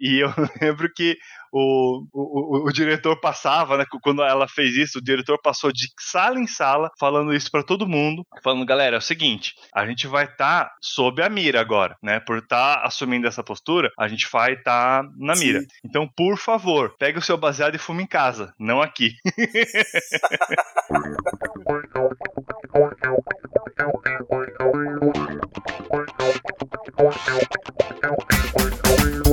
[0.00, 0.28] E eu
[0.60, 1.16] lembro que
[1.52, 3.84] o, o, o, diretor passava, né?
[4.02, 7.88] Quando ela fez isso, o diretor passou de sala em sala falando isso para todo
[7.88, 11.96] mundo, falando, galera, é o seguinte, a gente vai estar tá sob a mira agora,
[12.02, 12.20] né?
[12.20, 15.60] Por estar tá assumindo essa postura, a gente vai estar tá na mira.
[15.60, 15.66] Sim.
[15.84, 19.14] Então, por favor, pegue o seu baseado e fume em casa, não aqui.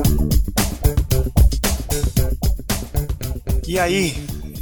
[3.74, 4.14] E aí,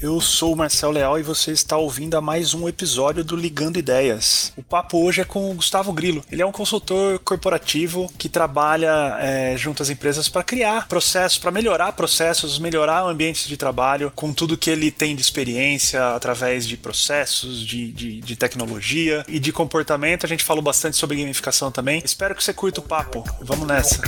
[0.02, 3.78] eu sou o Marcel Leal e você está ouvindo a mais um episódio do Ligando
[3.78, 4.54] Ideias.
[4.56, 6.24] O papo hoje é com o Gustavo Grilo.
[6.32, 11.52] Ele é um consultor corporativo que trabalha é, junto às empresas para criar processos, para
[11.52, 16.78] melhorar processos, melhorar ambientes de trabalho, com tudo que ele tem de experiência através de
[16.78, 20.26] processos, de, de, de tecnologia e de comportamento.
[20.26, 22.02] A gente falou bastante sobre gamificação também.
[22.02, 23.26] Espero que você curta o papo.
[23.42, 24.00] Vamos nessa.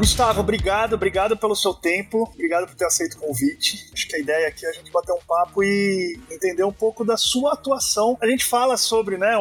[0.00, 3.90] Gustavo, obrigado, obrigado pelo seu tempo, obrigado por ter aceito o convite.
[3.92, 7.04] Acho que a ideia aqui é a gente bater um papo e entender um pouco
[7.04, 8.16] da sua atuação.
[8.18, 9.34] A gente fala sobre, né,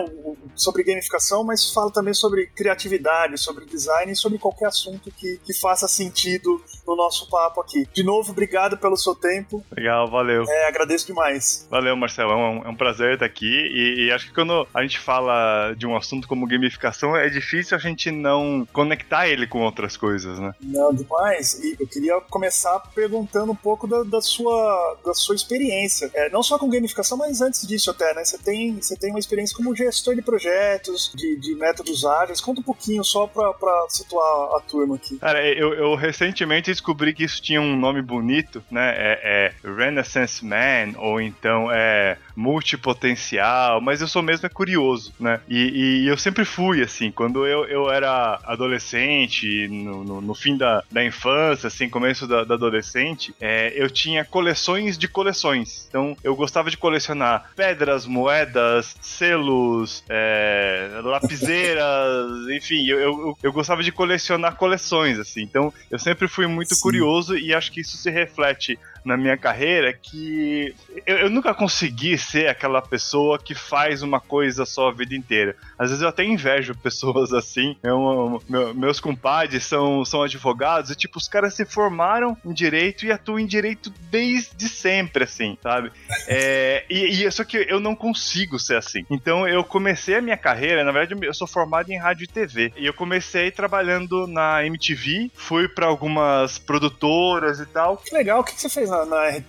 [0.56, 5.88] sobre gamificação, mas fala também sobre criatividade, sobre design sobre qualquer assunto que, que faça
[5.88, 7.88] sentido no nosso papo aqui.
[7.94, 9.64] De novo, obrigado pelo seu tempo.
[9.72, 10.44] Legal, valeu.
[10.46, 11.70] É, agradeço demais.
[11.72, 12.32] Valeu, Marcelo.
[12.32, 15.74] É um, é um prazer estar aqui e, e acho que quando a gente fala
[15.74, 20.38] de um assunto como gamificação, é difícil a gente não conectar ele com outras coisas,
[20.38, 20.49] né?
[20.50, 20.56] Né?
[20.62, 21.60] Não, demais.
[21.64, 26.10] E eu queria começar perguntando um pouco da, da sua, da sua experiência.
[26.14, 28.24] É, não só com gamificação, mas antes disso até, né?
[28.24, 32.42] Você tem, você tem uma experiência como gestor de projetos, de, de métodos ágeis.
[32.42, 35.18] Conta um pouquinho só pra, pra situar a turma aqui.
[35.18, 38.94] Cara, eu, eu recentemente descobri que isso tinha um nome bonito, né?
[38.96, 45.42] É, é Renaissance Man, ou então é multipotencial, mas eu sou mesmo é curioso, né?
[45.48, 50.58] E, e eu sempre fui, assim, quando eu, eu era adolescente, no, no, no fim
[50.58, 55.86] da, da infância, assim, começo da, da adolescente, é, eu tinha coleções de coleções.
[55.90, 63.84] Então, eu gostava de colecionar pedras, moedas, selos, é, lapiseiras, enfim, eu, eu, eu, gostava
[63.84, 65.42] de colecionar coleções, assim.
[65.42, 66.82] Então, eu sempre fui muito Sim.
[66.82, 72.18] curioso e acho que isso se reflete na minha carreira que eu, eu, nunca consegui
[72.18, 75.56] ser aquela pessoa que faz uma coisa só a vida inteira.
[75.78, 77.76] Às vezes eu até invejo pessoas assim.
[77.84, 83.06] Eu, meu, meus compadres são, são advogados e, tipo, os caras se formaram em direito
[83.06, 85.92] e atuam em direito desde sempre, assim, sabe?
[86.28, 89.06] É, e, e só que eu não consigo ser assim.
[89.10, 92.74] Então eu comecei a minha carreira, na verdade, eu sou formado em rádio e TV.
[92.76, 97.98] E eu comecei trabalhando na MTV, fui para algumas produtoras e tal.
[97.98, 99.06] Que legal, o que você fez na,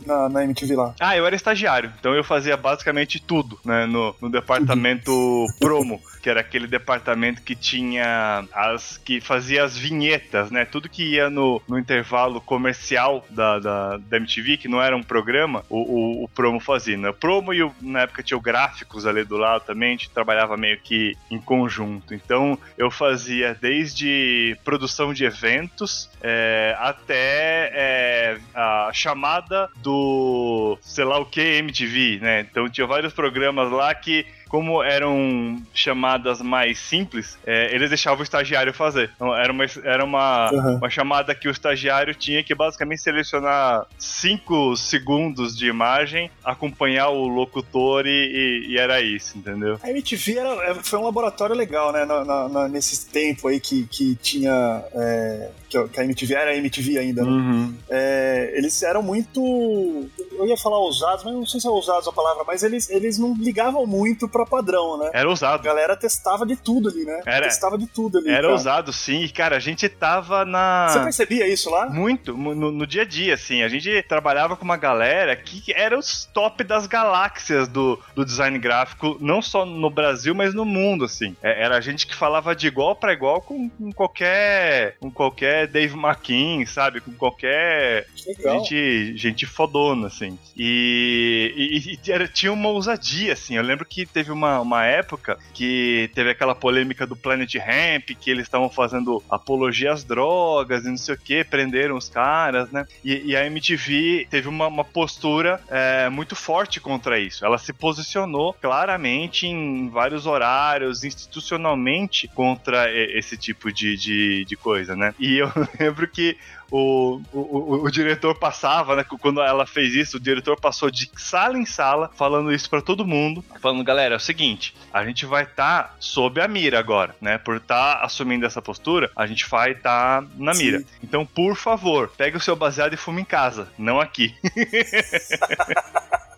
[0.07, 0.95] na, na, MTV lá?
[1.01, 6.29] Ah, eu era estagiário, então eu fazia basicamente tudo, né, no, no departamento promo, que
[6.29, 11.63] era aquele departamento que tinha as que fazia as vinhetas, né, tudo que ia no,
[11.69, 16.29] no intervalo comercial da, da, da MTV, que não era um programa, o, o, o
[16.29, 19.65] promo fazia, né, o promo e o, na época tinha o gráficos ali do lado
[19.65, 26.11] também, a gente trabalhava meio que em conjunto, então eu fazia desde produção de eventos
[26.23, 32.41] é, até é, a chamada do sei lá o que MTV, né?
[32.41, 38.23] Então tinha vários programas lá que como eram chamadas mais simples, é, eles deixavam o
[38.25, 39.09] estagiário fazer.
[39.15, 40.77] Então, era uma, era uma, uhum.
[40.77, 47.29] uma chamada que o estagiário tinha que basicamente selecionar 5 segundos de imagem, acompanhar o
[47.29, 49.79] locutor e, e, e, era isso, entendeu?
[49.83, 52.05] A MTV era, é, foi um laboratório legal, né?
[52.05, 54.83] Na, na, na, nesse tempo aí que, que tinha.
[54.93, 57.31] É, que a MTV era a MTV ainda, né?
[57.31, 57.75] Uhum.
[57.89, 60.09] É, eles eram muito.
[60.41, 63.19] Eu ia falar ousados, mas não sei se é ousados a palavra, mas eles, eles
[63.19, 65.11] não ligavam muito pra padrão, né?
[65.13, 65.61] Era ousado.
[65.61, 67.21] A galera testava de tudo ali, né?
[67.27, 67.47] Era.
[67.47, 68.29] Testava de tudo ali.
[68.29, 68.53] Era cara.
[68.53, 69.23] ousado, sim.
[69.23, 70.89] E, cara, a gente tava na.
[70.89, 71.91] Você percebia isso lá?
[71.91, 72.33] Muito.
[72.33, 73.63] No, no dia a dia, assim.
[73.63, 78.59] A gente trabalhava com uma galera que era os top das galáxias do, do design
[78.59, 81.37] gráfico, não só no Brasil, mas no mundo, assim.
[81.43, 84.97] É, era a gente que falava de igual para igual com, com, qualquer.
[85.01, 87.01] com qualquer Dave McKean, sabe?
[87.01, 88.07] Com qualquer.
[88.15, 90.30] Gente, gente fodona, assim.
[90.57, 93.57] E, e, e era, tinha uma ousadia, assim.
[93.57, 98.11] Eu lembro que teve teve uma, uma época que teve aquela polêmica do Planet Ramp,
[98.19, 102.71] que eles estavam fazendo apologia às drogas e não sei o que, prenderam os caras,
[102.71, 102.87] né?
[103.05, 107.45] E, e a MTV teve uma, uma postura é, muito forte contra isso.
[107.45, 114.95] Ela se posicionou claramente em vários horários, institucionalmente, contra esse tipo de, de, de coisa,
[114.95, 115.15] né?
[115.19, 116.37] E eu lembro que
[116.71, 119.05] o, o, o, diretor passava, né?
[119.21, 123.07] Quando ela fez isso, o diretor passou de sala em sala falando isso para todo
[123.07, 127.15] mundo, falando, galera, é o seguinte, a gente vai estar tá sob a mira agora,
[127.21, 127.39] né?
[127.39, 130.81] Por estar tá assumindo essa postura, a gente vai estar tá na mira.
[130.81, 130.87] Sim.
[131.03, 134.35] Então, por favor, pegue o seu baseado e fume em casa, não aqui.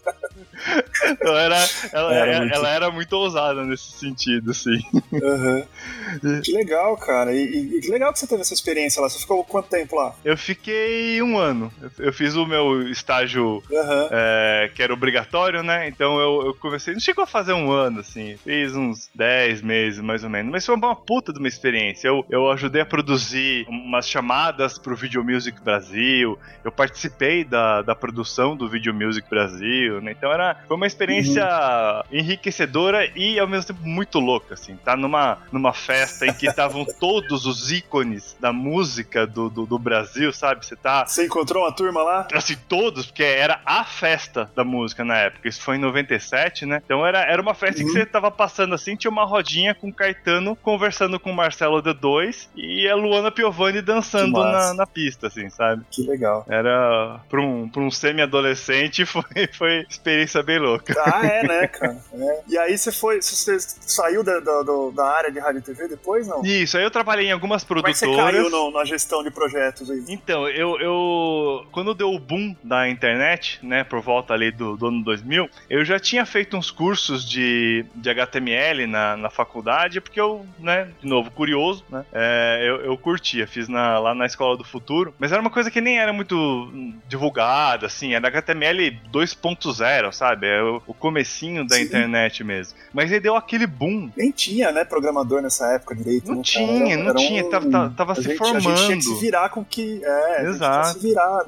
[1.04, 1.56] Então era,
[1.92, 2.54] ela, era, muito...
[2.54, 4.80] ela era muito ousada nesse sentido, sim.
[5.12, 6.40] Uhum.
[6.42, 7.34] Que legal, cara.
[7.34, 9.08] E, e, que legal que você teve essa experiência lá.
[9.08, 10.14] Você ficou quanto tempo lá?
[10.24, 11.72] Eu fiquei um ano.
[11.80, 14.08] Eu, eu fiz o meu estágio uhum.
[14.10, 15.88] é, que era obrigatório, né?
[15.88, 16.92] Então eu, eu comecei.
[16.92, 18.36] Não chegou a fazer um ano, assim.
[18.44, 20.52] Fiz uns 10 meses, mais ou menos.
[20.52, 22.08] Mas foi uma puta de uma experiência.
[22.08, 26.38] Eu, eu ajudei a produzir umas chamadas pro Video Music Brasil.
[26.64, 30.12] Eu participei da, da produção do Video Music Brasil, né?
[30.12, 32.18] Então era foi uma experiência uhum.
[32.18, 34.76] enriquecedora e ao mesmo tempo muito louca, assim.
[34.76, 39.78] Tá numa, numa festa em que estavam todos os ícones da música do, do, do,
[39.78, 40.64] Brasil, sabe?
[40.64, 41.06] Você tá.
[41.06, 42.28] Você encontrou uma turma lá?
[42.32, 45.48] Assim, todos, porque era a festa da música na época.
[45.48, 46.82] Isso foi em 97, né?
[46.84, 47.86] Então era, era uma festa uhum.
[47.86, 51.82] que você tava passando assim, tinha uma rodinha com o Caetano conversando com o Marcelo
[51.82, 55.84] D2 e a Luana Piovani dançando na, na pista, assim, sabe?
[55.90, 56.44] Que legal.
[56.48, 60.94] Era pra um, pra um semi-adolescente, foi, foi experiência bem louca.
[61.04, 61.98] Ah, é, né, cara?
[62.14, 62.42] É.
[62.48, 63.20] E aí você foi.
[63.20, 64.62] Você saiu da, da,
[64.94, 66.42] da, área de rádio e TV depois, não?
[66.44, 67.98] Isso, aí eu trabalhei em algumas produtoras.
[67.98, 70.04] Como é que você caiu no, na gestão de projetos aí?
[70.08, 71.66] Então, eu, eu.
[71.72, 75.84] Quando deu o boom da internet, né, por volta ali do, do ano 2000, eu
[75.84, 81.08] já tinha feito uns cursos de, de HTML na, na faculdade, porque eu, né, de
[81.08, 85.32] novo, curioso, né, é, eu, eu curtia, fiz na, lá na Escola do Futuro, mas
[85.32, 86.70] era uma coisa que nem era muito
[87.08, 90.46] divulgada, assim, era HTML 2.0, sabe?
[90.46, 91.82] É o, o comecinho da Sim.
[91.82, 92.78] internet mesmo.
[92.92, 94.08] Mas ele deu aquele boom.
[94.16, 96.28] Nem tinha, né, programador nessa época direito.
[96.28, 97.44] Não, não tinha, era, não era tinha.
[97.44, 97.50] Um...
[97.50, 98.68] Tava, tava se gente, formando.
[98.68, 100.00] A gente tinha que se virar com que...
[100.04, 100.92] É, Exato.
[100.92, 101.44] se virar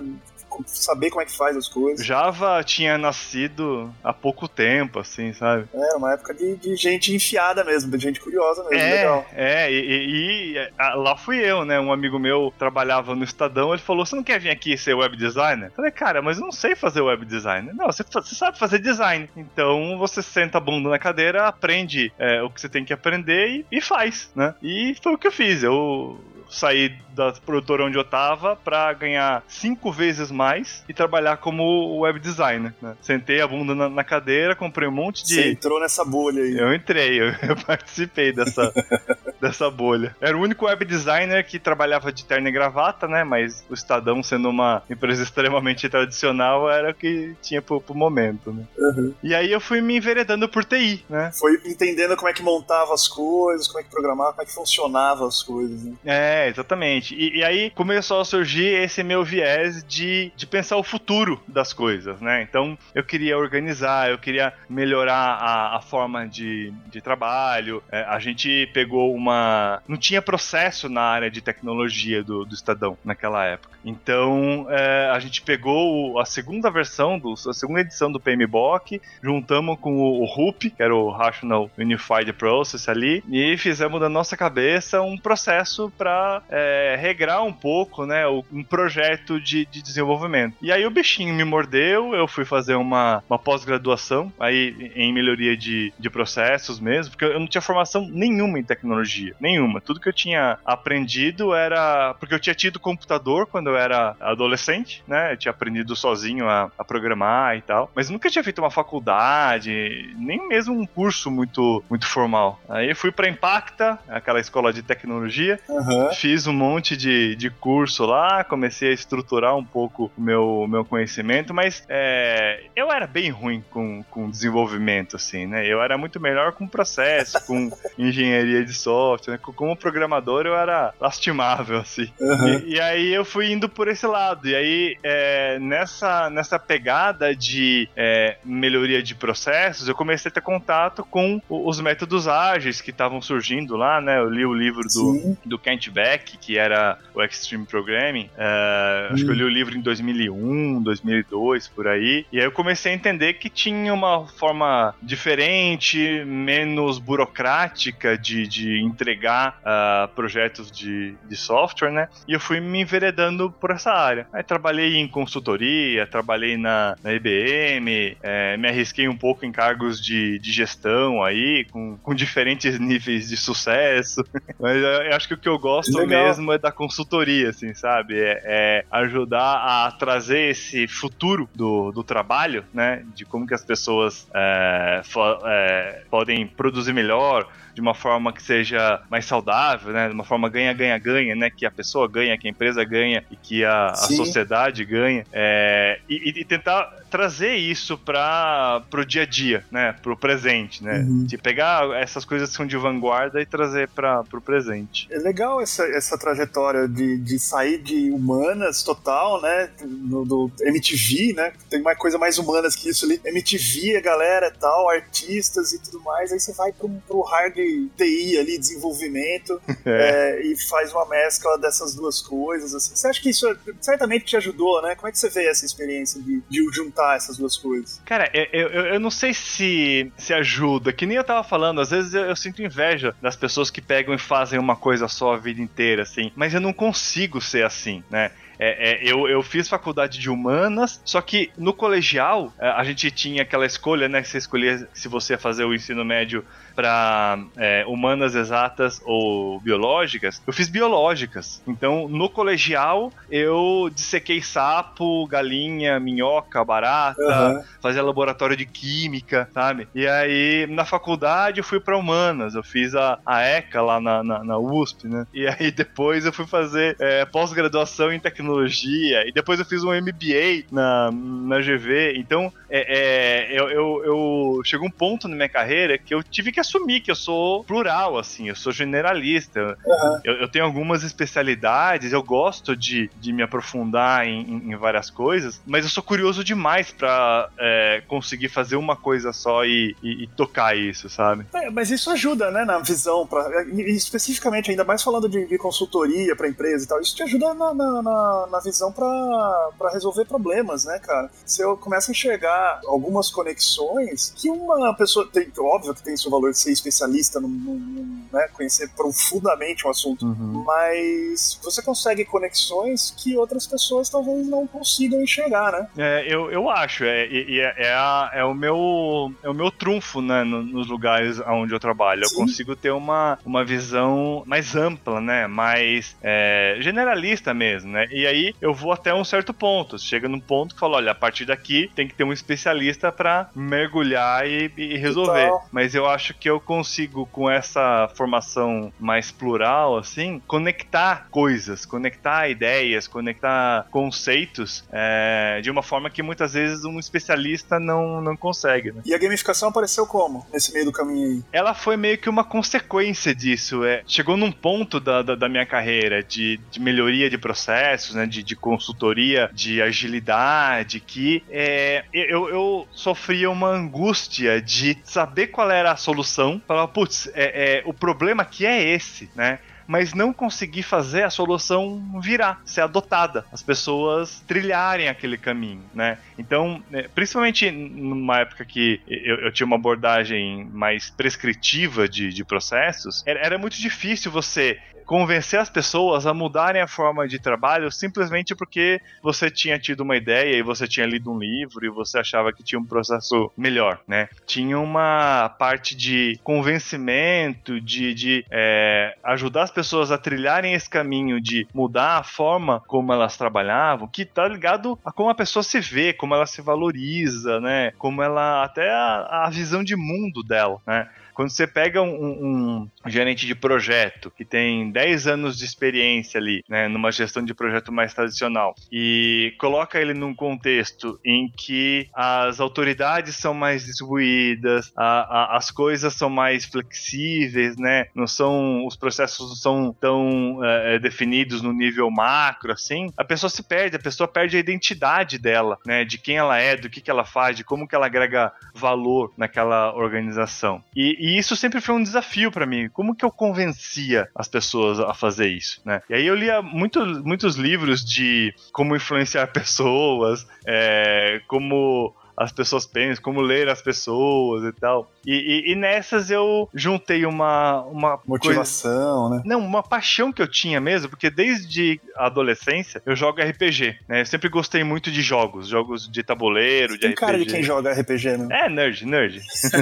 [0.67, 2.05] saber como é que faz as coisas.
[2.05, 5.69] Java tinha nascido há pouco tempo, assim, sabe?
[5.73, 9.27] É, uma época de, de gente enfiada mesmo, de gente curiosa mesmo, é, legal.
[9.33, 11.81] É, e, e, e, lá fui eu, né?
[11.81, 15.17] Um amigo meu trabalhava no Estadão, ele falou: Você não quer vir aqui ser web
[15.17, 15.69] designer?
[15.69, 17.71] Eu falei, cara, mas eu não sei fazer web design.
[17.75, 19.29] Não, você, você sabe fazer design.
[19.37, 23.49] Então você senta a bunda na cadeira, aprende é, o que você tem que aprender
[23.49, 24.55] e, e faz, né?
[24.63, 25.63] E foi o que eu fiz.
[25.63, 26.19] Eu
[26.49, 32.19] saí da produtora onde eu tava para ganhar cinco vezes mais e trabalhar como web
[32.19, 32.75] designer.
[32.83, 32.97] Né?
[33.01, 35.35] Sentei a bunda na, na, cadeira, comprei um monte de.
[35.35, 36.59] Você entrou nessa bolha aí.
[36.59, 38.73] Eu entrei, eu, eu participei dessa,
[39.41, 40.15] dessa bolha.
[40.21, 43.23] Era o único web designer que trabalhava de terno e gravata, né?
[43.25, 48.53] Mas o Estadão, sendo uma empresa extremamente tradicional, era o que tinha pro, pro momento,
[48.53, 48.65] né?
[48.77, 49.15] Uhum.
[49.23, 51.31] E aí eu fui me enveredando por TI, né?
[51.33, 54.55] Foi entendendo como é que montava as coisas, como é que programava, como é que
[54.55, 55.95] funcionava as coisas, né?
[56.05, 56.75] É, exatamente.
[56.75, 57.15] Exatamente.
[57.15, 61.73] E, e, aí começou a surgir esse meu viés de, de pensar o futuro das
[61.73, 62.43] coisas, né?
[62.43, 67.83] Então eu queria organizar, eu queria melhorar a, a forma de, de trabalho.
[67.91, 69.83] É, a gente pegou uma.
[69.87, 73.75] Não tinha processo na área de tecnologia do, do Estadão naquela época.
[73.85, 79.79] Então é, a gente pegou a segunda versão, do, a segunda edição do PMBOK, juntamos
[79.79, 84.37] com o, o RUP, que era o Rational Unified Process ali, e fizemos da nossa
[84.37, 90.57] cabeça um processo para é, regrar um pouco, né, um projeto de, de desenvolvimento.
[90.61, 95.57] E aí o bichinho me mordeu, eu fui fazer uma, uma pós-graduação aí em melhoria
[95.57, 99.81] de, de processos mesmo, porque eu não tinha formação nenhuma em tecnologia, nenhuma.
[99.81, 105.03] Tudo que eu tinha aprendido era porque eu tinha tido computador quando eu era adolescente,
[105.07, 105.33] né?
[105.33, 110.15] Eu tinha aprendido sozinho a, a programar e tal, mas nunca tinha feito uma faculdade,
[110.17, 112.61] nem mesmo um curso muito muito formal.
[112.69, 116.13] Aí fui para Impacta, aquela escola de tecnologia, uhum.
[116.15, 120.85] Fiz um monte de, de curso lá, comecei a estruturar um pouco o meu, meu
[120.85, 125.67] conhecimento, mas é, eu era bem ruim com, com desenvolvimento, assim, né?
[125.67, 129.41] Eu era muito melhor com processo, com engenharia de software, né?
[129.43, 132.11] como programador eu era lastimável, assim.
[132.21, 132.59] Uhum.
[132.61, 137.35] E, e, aí eu fui indo por esse lado, e aí é, nessa, nessa pegada
[137.35, 142.91] de é, melhoria de processos, eu comecei a ter contato com os métodos ágeis que
[142.91, 144.19] estavam surgindo lá, né?
[144.19, 146.04] Eu li o livro do, do Kent Beck,
[146.41, 148.31] que era o Extreme Programming.
[148.37, 149.15] Uh, hum.
[149.15, 152.27] Acho que eu li o livro em 2001, 2002, por aí.
[152.33, 158.81] E aí eu comecei a entender que tinha uma forma diferente, menos burocrática de, de
[158.81, 162.09] entregar uh, projetos de, de software, né?
[162.27, 164.27] E eu fui me enveredando por essa área.
[164.33, 170.03] Aí trabalhei em consultoria, trabalhei na, na IBM, é, me arrisquei um pouco em cargos
[170.03, 174.25] de, de gestão aí, com, com diferentes níveis de sucesso.
[174.59, 176.27] Mas eu acho que o que eu gosto gosto Legal.
[176.27, 178.19] mesmo é da consultoria, assim, sabe?
[178.19, 183.05] É, é, ajudar a trazer esse futuro do, do trabalho, né?
[183.15, 185.03] De como que as pessoas é,
[185.47, 190.09] é, podem produzir melhor, de uma forma que seja mais saudável, né?
[190.09, 191.51] De uma forma ganha-ganha-ganha, né?
[191.51, 195.25] Que a pessoa ganha, que a empresa ganha e que a, a sociedade ganha.
[195.33, 199.93] É, e, e, tentar trazer isso para o dia a dia, né?
[200.03, 200.99] Para o presente, né?
[200.99, 201.23] Uhum.
[201.23, 205.07] De pegar essas coisas que são de vanguarda e trazer para o presente.
[205.13, 209.71] É legal essa, essa trajetória de, de sair de humanas total, né?
[209.85, 211.53] No, do MTV, né?
[211.71, 213.21] Tem uma coisa mais humanas que isso ali.
[213.25, 216.33] MTV, a galera tal, artistas e tudo mais.
[216.33, 220.35] Aí você vai para o hard TI ali, desenvolvimento, é.
[220.35, 222.75] É, e faz uma mescla dessas duas coisas.
[222.75, 222.97] Assim.
[222.97, 223.47] Você acha que isso
[223.81, 224.97] certamente te ajudou, né?
[224.97, 228.01] Como é que você vê essa experiência de, de juntar essas duas coisas?
[228.05, 231.91] Cara, eu, eu, eu, não sei se, se ajuda, que nem eu tava falando, às
[231.91, 235.37] vezes eu, eu sinto inveja das pessoas que pegam e fazem uma coisa só a
[235.37, 238.31] vida inteira, assim, mas eu não consigo ser assim, né?
[238.59, 243.11] É, é, eu, eu fiz faculdade de humanas, só que no colegial é, a gente
[243.11, 244.23] tinha aquela escolha, né?
[244.23, 249.61] Que você escolhia se você ia fazer o ensino médio para é, humanas exatas ou
[249.61, 251.63] biológicas, eu fiz biológicas.
[251.67, 257.63] Então, no colegial, eu dissequei sapo, galinha, minhoca, barata, uhum.
[257.81, 259.89] fazia laboratório de química, sabe?
[259.95, 262.55] E aí, na faculdade, eu fui para humanas.
[262.55, 265.27] Eu fiz a, a ECA lá na, na, na, USP, né?
[265.33, 269.27] E aí, depois, eu fui fazer é, pós-graduação em tecnologia.
[269.27, 272.15] E depois, eu fiz um MBA na, na GV.
[272.17, 276.51] Então, é, é eu, eu, eu chegou um ponto na minha carreira que eu tive
[276.51, 279.77] que assumir que eu sou plural, assim, eu sou generalista.
[279.87, 280.21] Uhum.
[280.25, 285.11] Eu, eu, tenho algumas especialidades, eu gosto de, de me aprofundar em, em, em várias
[285.11, 290.25] coisas, mas eu sou curioso demais para é, conseguir fazer uma coisa só e, e,
[290.25, 291.47] e tocar isso, sabe?
[291.55, 293.47] É, mas isso ajuda, né, na visão, pra,
[293.87, 297.75] especificamente, ainda mais falando de, de consultoria para empresa e tal, isso te ajuda na,
[297.75, 301.31] na, na, na visão para resolver problemas, né, cara?
[301.45, 306.31] Se eu começo a enxergar algumas conexões que uma pessoa tem, óbvio que tem seu
[306.31, 310.65] valor ser especialista, no, no né, conhecer profundamente um assunto, uhum.
[310.67, 315.89] mas você consegue conexões que outras pessoas talvez não consigam enxergar, né?
[315.97, 320.21] É, eu, eu acho, é, é, é, a, é, o meu, é o meu trunfo
[320.21, 322.27] né, nos lugares onde eu trabalho.
[322.27, 322.35] Sim.
[322.35, 328.07] Eu consigo ter uma, uma visão mais ampla, né, mais é, generalista mesmo, né?
[328.11, 329.99] E aí eu vou até um certo ponto.
[329.99, 333.49] Chega num ponto que fala, olha, a partir daqui tem que ter um especialista para
[333.55, 335.51] mergulhar e, e resolver.
[335.71, 341.85] Mas eu acho que eu eu consigo, com essa formação mais plural, assim, conectar coisas,
[341.85, 348.37] conectar ideias, conectar conceitos é, de uma forma que muitas vezes um especialista não, não
[348.37, 348.93] consegue.
[348.93, 349.03] Né?
[349.05, 351.43] E a gamificação apareceu como nesse meio do caminho aí?
[351.53, 353.85] Ela foi meio que uma consequência disso.
[353.85, 358.27] É, chegou num ponto da, da, da minha carreira de, de, melhoria de processos, né,
[358.27, 365.71] de, de consultoria, de agilidade, que é, eu, eu sofria uma angústia de saber qual
[365.71, 369.61] era a solução solução, falar, putz, é, é, o problema aqui é esse, né?
[369.87, 376.19] Mas não conseguir fazer a solução virar, ser adotada, as pessoas trilharem aquele caminho, né?
[376.39, 382.45] Então, é, principalmente numa época que eu, eu tinha uma abordagem mais prescritiva de, de
[382.45, 387.91] processos, era, era, muito difícil você convencer as pessoas a mudarem a forma de trabalho
[387.93, 392.19] simplesmente porque você tinha tido uma ideia e você tinha lido um livro e você
[392.19, 394.29] achava que tinha um processo melhor, né?
[394.47, 401.41] Tinha uma parte de convencimento, de, de é, ajudar as pessoas a trilharem esse caminho
[401.41, 405.81] de mudar a forma como elas trabalhavam, que tá ligado a como a pessoa se
[405.81, 407.93] vê, como ela se valoriza, né?
[407.99, 411.09] Como ela até a, a visão de mundo dela, né?
[411.35, 416.65] Quando você pega um, um, gerente de projeto que tem 10 anos de experiência ali,
[416.69, 422.61] né, numa gestão de projeto mais tradicional, e coloca ele num contexto em que as
[422.61, 428.97] autoridades são mais distribuídas, a, a, as coisas são mais flexíveis, né, não são, os
[428.97, 434.01] processos não são tão é, definidos no nível macro, assim, a pessoa se perde, a
[434.01, 437.57] pessoa perde a identidade dela, né, de quem ela é, do que, que ela faz,
[437.57, 440.83] de como que ela agrega valor naquela organização.
[440.95, 442.91] E, e isso sempre foi um desafio para mim.
[442.93, 446.03] Como que eu convencia as pessoas a fazer isso, né?
[446.11, 452.87] E aí eu lia muito, muitos livros de como influenciar pessoas, é, como as pessoas
[452.87, 455.11] pensam, como ler as pessoas e tal.
[455.27, 457.83] E, e, e nessas eu juntei uma.
[457.83, 459.37] uma Motivação, coisa...
[459.37, 459.43] né?
[459.45, 464.21] Não, uma paixão que eu tinha mesmo, porque desde a adolescência eu jogo RPG, né?
[464.23, 467.21] Eu sempre gostei muito de jogos, jogos de tabuleiro, de Tem RPG.
[467.21, 468.65] cara de quem joga RPG, né?
[468.65, 469.41] É, nerd, nerd.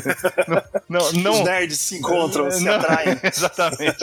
[0.89, 3.19] não, Não, não, Os nerds se encontram, se não, atraem.
[3.23, 3.99] Exatamente.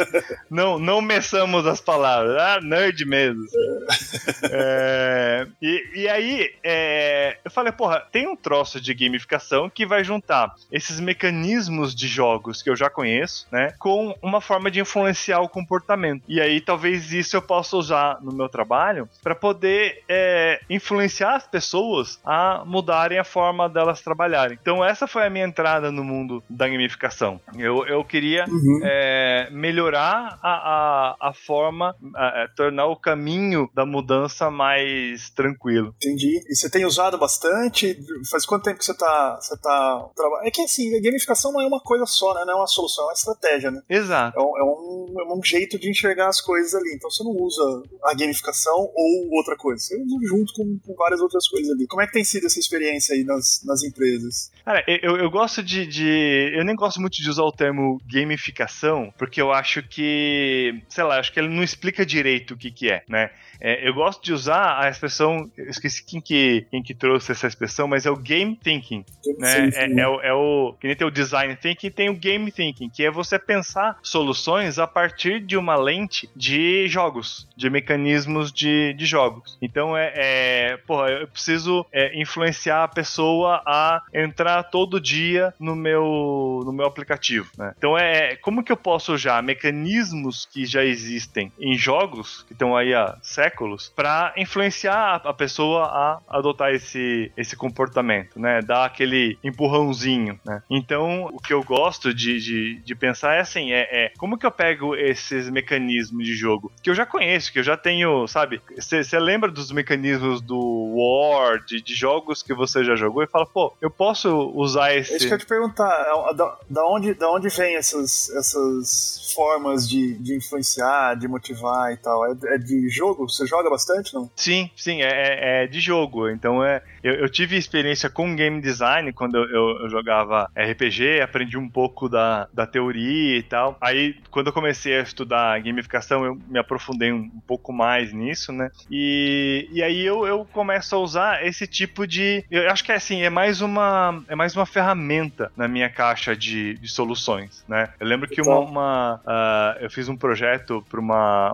[0.49, 2.35] não, não meçamos as palavras.
[2.37, 3.43] Ah, nerd mesmo.
[4.51, 10.03] É, e, e aí, é, eu falei, porra, tem um troço de gamificação que vai
[10.03, 15.39] juntar esses mecanismos de jogos que eu já conheço, né, com uma forma de influenciar
[15.41, 16.23] o comportamento.
[16.27, 21.47] E aí, talvez isso eu possa usar no meu trabalho para poder é, influenciar as
[21.47, 24.57] pessoas a mudarem a forma delas trabalharem.
[24.61, 27.39] Então, essa foi a minha entrada no mundo da gamificação.
[27.57, 28.79] Eu, eu queria Uhum.
[28.83, 35.93] é, melhorar a, a, a forma, a- a tornar o caminho da mudança mais tranquilo.
[35.97, 36.41] Entendi.
[36.49, 37.97] E você tem usado bastante?
[38.29, 40.47] Faz quanto tempo que você tá, você tá trabalhando?
[40.47, 42.43] É que assim, a gamificação não é uma coisa só, né?
[42.45, 43.81] Não é uma solução, é uma estratégia, né?
[43.89, 44.37] Exato.
[44.37, 46.93] É um, é um, é um jeito de enxergar as coisas ali.
[46.95, 49.81] Então você não usa a gamificação ou outra coisa.
[49.83, 51.87] Você usa junto com, com várias outras coisas ali.
[51.87, 54.51] Como é que tem sido essa experiência aí nas, nas empresas?
[54.65, 59.13] Cara, eu, eu gosto de, de- Eu nem gosto muito de usar o termo gamificação,
[59.17, 60.81] porque eu acho que.
[60.89, 63.29] Sei lá, acho que ele não explica direito o que, que é, né?
[63.61, 65.49] É, eu gosto de usar a expressão.
[65.57, 69.03] Eu esqueci quem que, quem que trouxe essa expressão, mas é o game thinking.
[69.37, 69.69] né?
[69.75, 72.89] É, é o, é o- Que nem tem o design thinking, tem o game thinking,
[72.89, 78.93] que é você pensar soluções a partir de uma lente de jogos, de mecanismos de,
[78.93, 79.57] de jogos.
[79.61, 80.11] Então é.
[80.15, 86.71] é porra, eu preciso é, influenciar a pessoa a entrar todo dia no meu, no
[86.73, 87.49] meu aplicativo.
[87.57, 87.73] né?
[87.77, 88.35] Então é.
[88.35, 93.17] Como que eu posso usar mecanismos que já existem em jogos, que estão aí há
[93.21, 98.61] séculos, para influenciar a a pessoa a adotar esse, esse comportamento, né?
[98.61, 100.61] Dar aquele empurrãozinho, né?
[100.69, 104.45] Então, o que eu gosto de, de, de pensar é assim, é, é como que
[104.45, 108.61] eu pego esses mecanismos de jogo que eu já conheço, que eu já tenho, sabe?
[108.77, 110.57] Você lembra dos mecanismos do
[110.95, 114.99] War, de, de jogos que você já jogou e fala, pô, eu posso usar É
[114.99, 115.37] isso que eu esse...
[115.37, 121.15] te perguntar, é, da, da onde, da onde vem essas, essas formas de, de influenciar,
[121.15, 122.25] de motivar e tal?
[122.25, 123.27] É, é de jogo?
[123.29, 124.29] Você joga bastante, não?
[124.35, 126.29] Sim, sim, é, é- é de jogo.
[126.29, 131.21] Então é, eu, eu tive experiência com game design quando eu, eu- eu jogava RPG,
[131.21, 133.75] aprendi um pouco da, da teoria e tal.
[133.81, 138.51] Aí, quando eu comecei a estudar gamificação, eu me aprofundei um, um pouco mais nisso,
[138.51, 138.69] né?
[138.89, 142.43] E, e aí eu, eu começo a usar esse tipo de.
[142.51, 146.35] Eu acho que é assim, é mais uma, é mais uma ferramenta na minha caixa
[146.35, 147.89] de, de soluções, né?
[147.99, 150.99] Eu lembro que uma, uma, ah, eu fiz um projeto para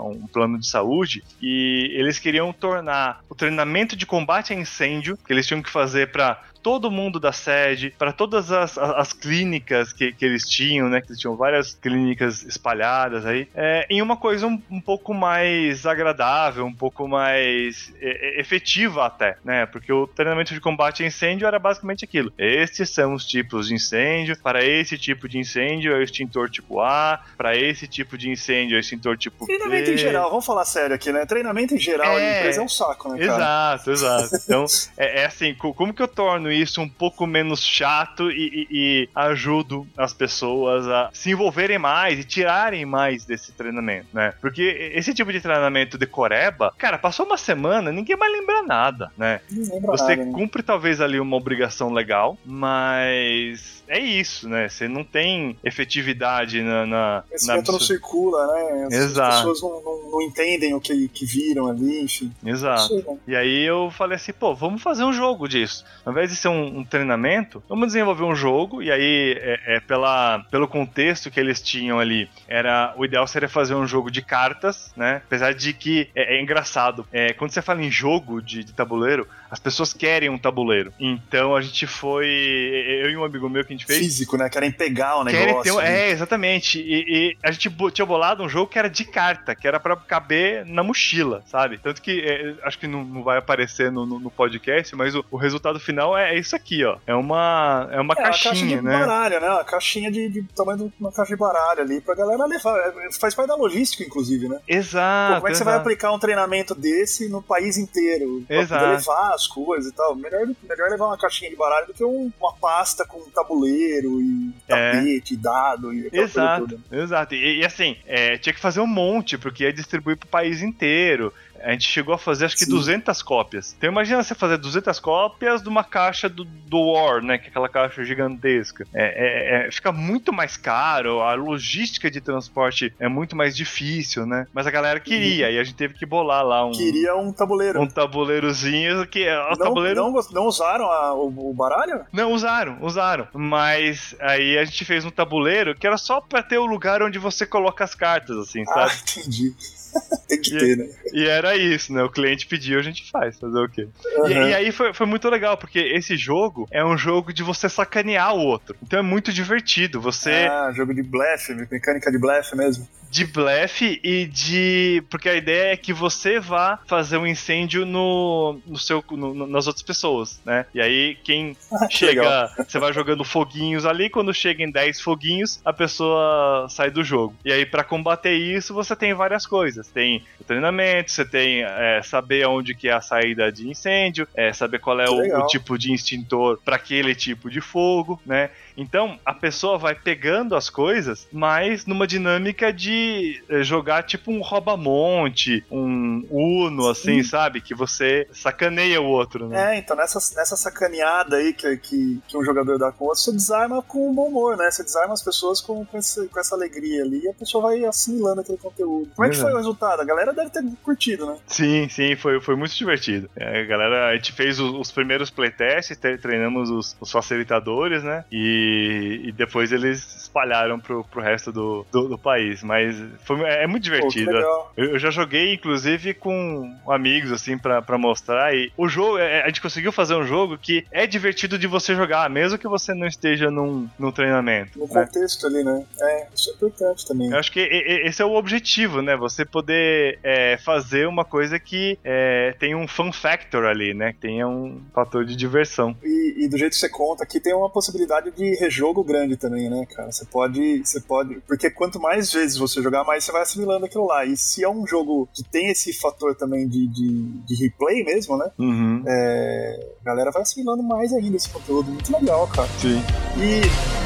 [0.01, 5.31] um plano de saúde e eles queriam tornar o treinamento de combate a incêndio que
[5.33, 6.34] eles tinham que fazer para
[6.65, 10.99] todo mundo da sede, para todas as, as, as clínicas que, que eles tinham, né?
[10.99, 15.85] Que eles tinham várias clínicas espalhadas aí, é, em uma coisa um, um pouco mais
[15.85, 19.67] agradável, um pouco mais é, é, efetiva até, né?
[19.67, 22.33] Porque o treinamento de combate a incêndio era basicamente aquilo.
[22.35, 24.35] Estes são os tipos de incêndio.
[24.41, 27.19] Para esse tipo de incêndio é o extintor tipo A.
[27.37, 29.93] Para esse tipo de incêndio é o extintor tipo Treinamento B.
[29.93, 31.27] em geral, vamos falar sério aqui, né?
[31.27, 32.23] Treinamento em geral É.
[32.23, 33.35] em empresa é um saco, né, cara?
[33.35, 34.29] Exato, exato.
[34.43, 34.65] Então,
[34.97, 38.67] é, é assim, co- como que eu torno isso um pouco menos chato e, e-
[38.71, 44.33] e ajudo as pessoas a se envolverem mais e tirarem mais desse treinamento, né?
[44.41, 49.41] Porque esse tipo de treinamento decoreba, cara, passou uma semana, ninguém vai lembrar nada, né?
[49.51, 50.31] Lembra Você nada, né?
[50.33, 54.67] cumpre talvez ali uma obrigação legal, mas é isso, né?
[54.69, 56.85] Você não tem efetividade na.
[56.85, 58.85] na, O na conhecimento não circula, né?
[58.87, 59.29] As, Exato.
[59.35, 62.31] as pessoas não, não- não entendem o que, que viram ali, enfim.
[62.45, 62.85] Exato.
[62.97, 63.17] Isso né?
[63.27, 65.83] E aí eu falei assim, pô, vamos fazer um jogo disso.
[66.05, 68.81] Ao invés de ser um, um treinamento, vamos desenvolver um jogo.
[68.81, 73.49] E aí, é, é pela, pelo contexto que eles tinham ali, era o ideal seria
[73.49, 75.21] fazer um jogo de cartas, né?
[75.25, 77.05] Apesar de que é, é engraçado.
[77.11, 80.93] É, quando você fala em jogo de, de tabuleiro, as pessoas querem um tabuleiro.
[80.99, 82.27] Então a gente foi.
[82.27, 83.99] Eu e um amigo meu que a gente fez.
[83.99, 84.49] Físico, né?
[84.49, 85.75] Querem pegar o Querem negócio.
[85.75, 86.01] ter né?
[86.07, 86.79] é, exatamente.
[86.79, 89.95] E, e a gente tinha bolado um jogo que era de carta, que era pra
[89.95, 91.77] caber na mochila, sabe?
[91.77, 95.23] Tanto que é, acho que não, não vai aparecer no, no- no podcast, mas o,
[95.31, 96.97] o resultado final é, é isso aqui, ó.
[97.05, 98.91] É uma, é uma É, caixa caixinha, de né?
[98.99, 99.47] baralho, né?
[99.47, 102.77] A caixinha de, de tamanho de uma caixa de baralho ali pra galera levar.
[102.77, 104.55] É, Faz parte da logística, inclusive, né?
[104.57, 105.35] Pô, Exato.
[105.35, 105.87] como é que você vai exato.
[105.87, 108.43] aplicar um treinamento desse no país inteiro?
[108.47, 108.85] Pra Exato.
[108.85, 110.15] levar as coisas e tal.
[110.15, 114.51] Melhor, melhor levar uma caixinha de baralho do que um- uma pasta com tabuleiro e
[114.67, 114.91] É.
[114.91, 116.79] tapete, dado e Exato, toda.
[117.03, 117.35] exato.
[117.35, 121.31] E, e assim, é, tinha que fazer um monte, porque ia distribuir pro país inteiro.
[121.65, 122.71] A gente chegou a fazer acho que Sim.
[122.71, 123.73] 200 cópias.
[123.75, 127.39] Então imagina você fazer 200 cópias de uma caixa do, do War, né?
[127.39, 128.85] Que é aquela caixa gigantesca.
[128.93, 134.27] É, é, é, fica muito mais caro, a logística de transporte é muito mais difícil,
[134.27, 134.45] né?
[134.53, 136.71] Mas a galera queria, e a gente teve que bolar lá um.
[136.71, 137.81] Queria um tabuleiro.
[137.81, 139.23] Um tabuleirozinho que.
[139.23, 140.01] É, não, tabuleiro...
[140.01, 142.05] não, não usaram a, o, o baralho?
[142.13, 143.27] Não, usaram, usaram.
[143.33, 147.17] Mas aí a gente fez um tabuleiro que era só pra ter o lugar onde
[147.17, 148.91] você coloca as cartas, assim, sabe?
[148.91, 149.55] Ah, entendi.
[150.27, 150.89] Tem que e, ter, né?
[151.13, 152.03] E era isso, né?
[152.03, 153.87] O cliente pediu, a gente faz, fazer o quê?
[154.17, 154.27] Uhum.
[154.29, 157.69] E, e, aí foi, foi muito legal, porque esse jogo é um jogo de você
[157.69, 158.75] sacanear o outro.
[158.81, 160.01] Então é muito divertido.
[160.01, 160.47] Você.
[160.49, 165.01] Ah, jogo de blefe, mecânica de blefe mesmo de blefe e de.
[165.09, 169.67] Porque a ideia é que você vá fazer um incêndio no, no seu, no, nas
[169.67, 170.65] outras pessoas, né?
[170.73, 172.21] E aí, quem ah, chega.
[172.21, 172.49] Legal.
[172.67, 177.33] Você vai jogando foguinhos ali, quando chega em 10 foguinhos, a pessoa sai do jogo.
[177.45, 179.87] E aí, para combater isso, você tem várias coisas.
[179.87, 184.51] Tem o treinamento, você tem é, saber onde que é a saída de incêndio, é,
[184.51, 188.49] saber qual é o, o, tipo de extintor para aquele tipo de fogo, né?
[188.77, 194.41] Então, a pessoa vai pegando as coisas, mas numa dinâmica de eh, jogar tipo um
[194.41, 197.29] rouba-monte, um Uno, assim, Sim.
[197.29, 197.61] sabe?
[197.61, 199.75] Que você sacaneia o outro, né?
[199.75, 203.21] É, então nessa, nessa sacaneada aí que, que, que um jogador dá com o outro,
[203.21, 204.69] você desarma com um bom humor, né?
[204.69, 207.85] Você desarma as pessoas com, com, esse, com essa alegria ali e a pessoa vai
[207.85, 209.09] assimilando aquele conteúdo.
[209.15, 210.01] Como é que foi o resultado?
[210.01, 211.37] A galera deve ter curtido, né?
[211.47, 213.29] Sim, sim, foi, foi muito divertido.
[213.35, 218.25] É, a galera, a gente fez os, os primeiros playtests, treinamos os, os facilitadores, né?
[218.31, 222.63] E e, depois eles espalharam pro, pro resto do, do, do país.
[222.63, 224.31] Mas foi, é, é muito divertido.
[224.31, 228.55] Pô, eu, eu, já joguei, inclusive, com amigos, assim, pra, pra mostrar.
[228.55, 231.95] E o jogo, é, a gente conseguiu fazer um jogo que é divertido de você
[231.95, 234.79] jogar, mesmo que você não esteja num, num treinamento.
[234.79, 235.05] No né?
[235.05, 235.85] contexto ali, né?
[236.01, 237.31] É, isso é importante também.
[237.31, 239.15] Eu acho que esse é o objetivo, né?
[239.15, 244.13] Você poder é, fazer uma coisa que é, tem um fun factor ali, né?
[244.13, 245.95] Que tenha um fator de diversão.
[246.03, 249.69] E, e do jeito que você conta, aqui tem uma possibilidade de rejogo grande também,
[249.69, 250.11] né, cara?
[250.11, 254.05] Você pode, você pode, porque quanto mais vezes você jogar, mais você vai assimilando aquilo
[254.05, 254.25] lá.
[254.25, 258.37] E se é um jogo que tem esse fator também de, de, de replay mesmo,
[258.37, 258.49] né?
[258.57, 259.03] Uhum.
[259.07, 261.91] É, a galera vai assimilando mais ainda esse conteúdo.
[261.91, 262.67] Muito legal, cara.
[262.79, 263.01] Sim.
[263.37, 264.04] E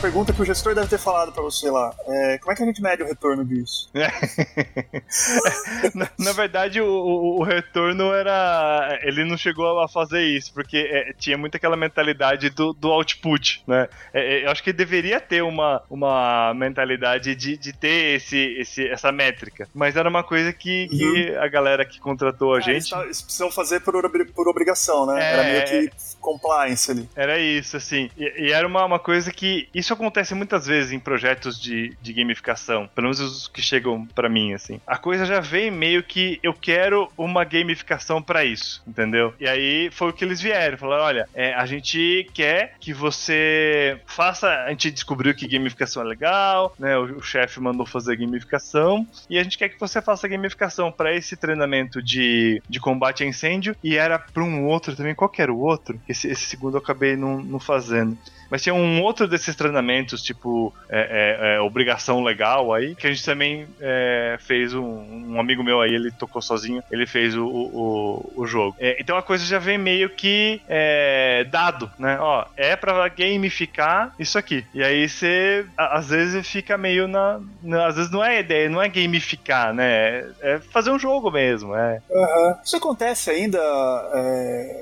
[0.00, 2.66] pergunta que o gestor deve ter falado para você lá é como é que a
[2.66, 3.90] gente mede o retorno disso?
[5.94, 8.98] na, na, verdade, o, o, retorno era.
[9.02, 13.62] Ele não chegou a fazer isso, porque é, tinha muito aquela mentalidade do, do output,
[13.66, 13.88] né?
[14.12, 18.88] É, é eu acho que deveria ter uma, uma mentalidade de, de ter esse, esse,
[18.88, 21.42] essa métrica, mas era uma coisa que, que uhum.
[21.42, 22.94] a galera que contratou a gente.
[22.94, 23.94] Eles, precisam fazer por,
[24.34, 25.32] por obrigação, né?
[25.32, 25.90] era meio que é.
[26.20, 27.08] compliance ali.
[27.14, 28.10] Era isso, assim.
[28.16, 32.12] E, e era uma, uma coisa que isso acontece muitas vezes em projetos de, de
[32.12, 34.80] gamificação, pelo menos os que chegam para mim, assim.
[34.86, 39.34] A coisa já vem meio que eu quero uma gamificação para isso, entendeu?
[39.40, 44.00] E aí foi o que eles vieram, falaram, olha, é, a gente quer que você
[44.06, 46.96] faça, a gente descobriu que gamificação é legal, né?
[46.98, 51.14] O, o chefe mandou fazer gamificação e a gente quer que você faça gamificação para
[51.14, 55.42] esse treinamento de, de combate a incêndio e era para um outro também, qual que
[55.42, 56.00] era o outro?
[56.08, 58.16] Esse, esse segundo eu acabei não, não fazendo.
[58.50, 59.79] Mas tinha um outro desses treinamentos,
[60.22, 65.40] tipo, é, é, é, obrigação legal aí, que a gente também é, fez um, um,
[65.40, 68.76] amigo meu aí, ele tocou sozinho, ele fez o, o, o jogo.
[68.78, 72.18] É, então a coisa já vem meio que é, dado, né?
[72.20, 74.64] Ó, é pra gamificar isso aqui.
[74.74, 77.86] E aí você, às vezes, fica meio na, na.
[77.86, 80.24] Às vezes não é ideia, não é gamificar, né?
[80.40, 82.00] É fazer um jogo mesmo, é.
[82.10, 82.54] Uhum.
[82.64, 83.60] Isso acontece ainda,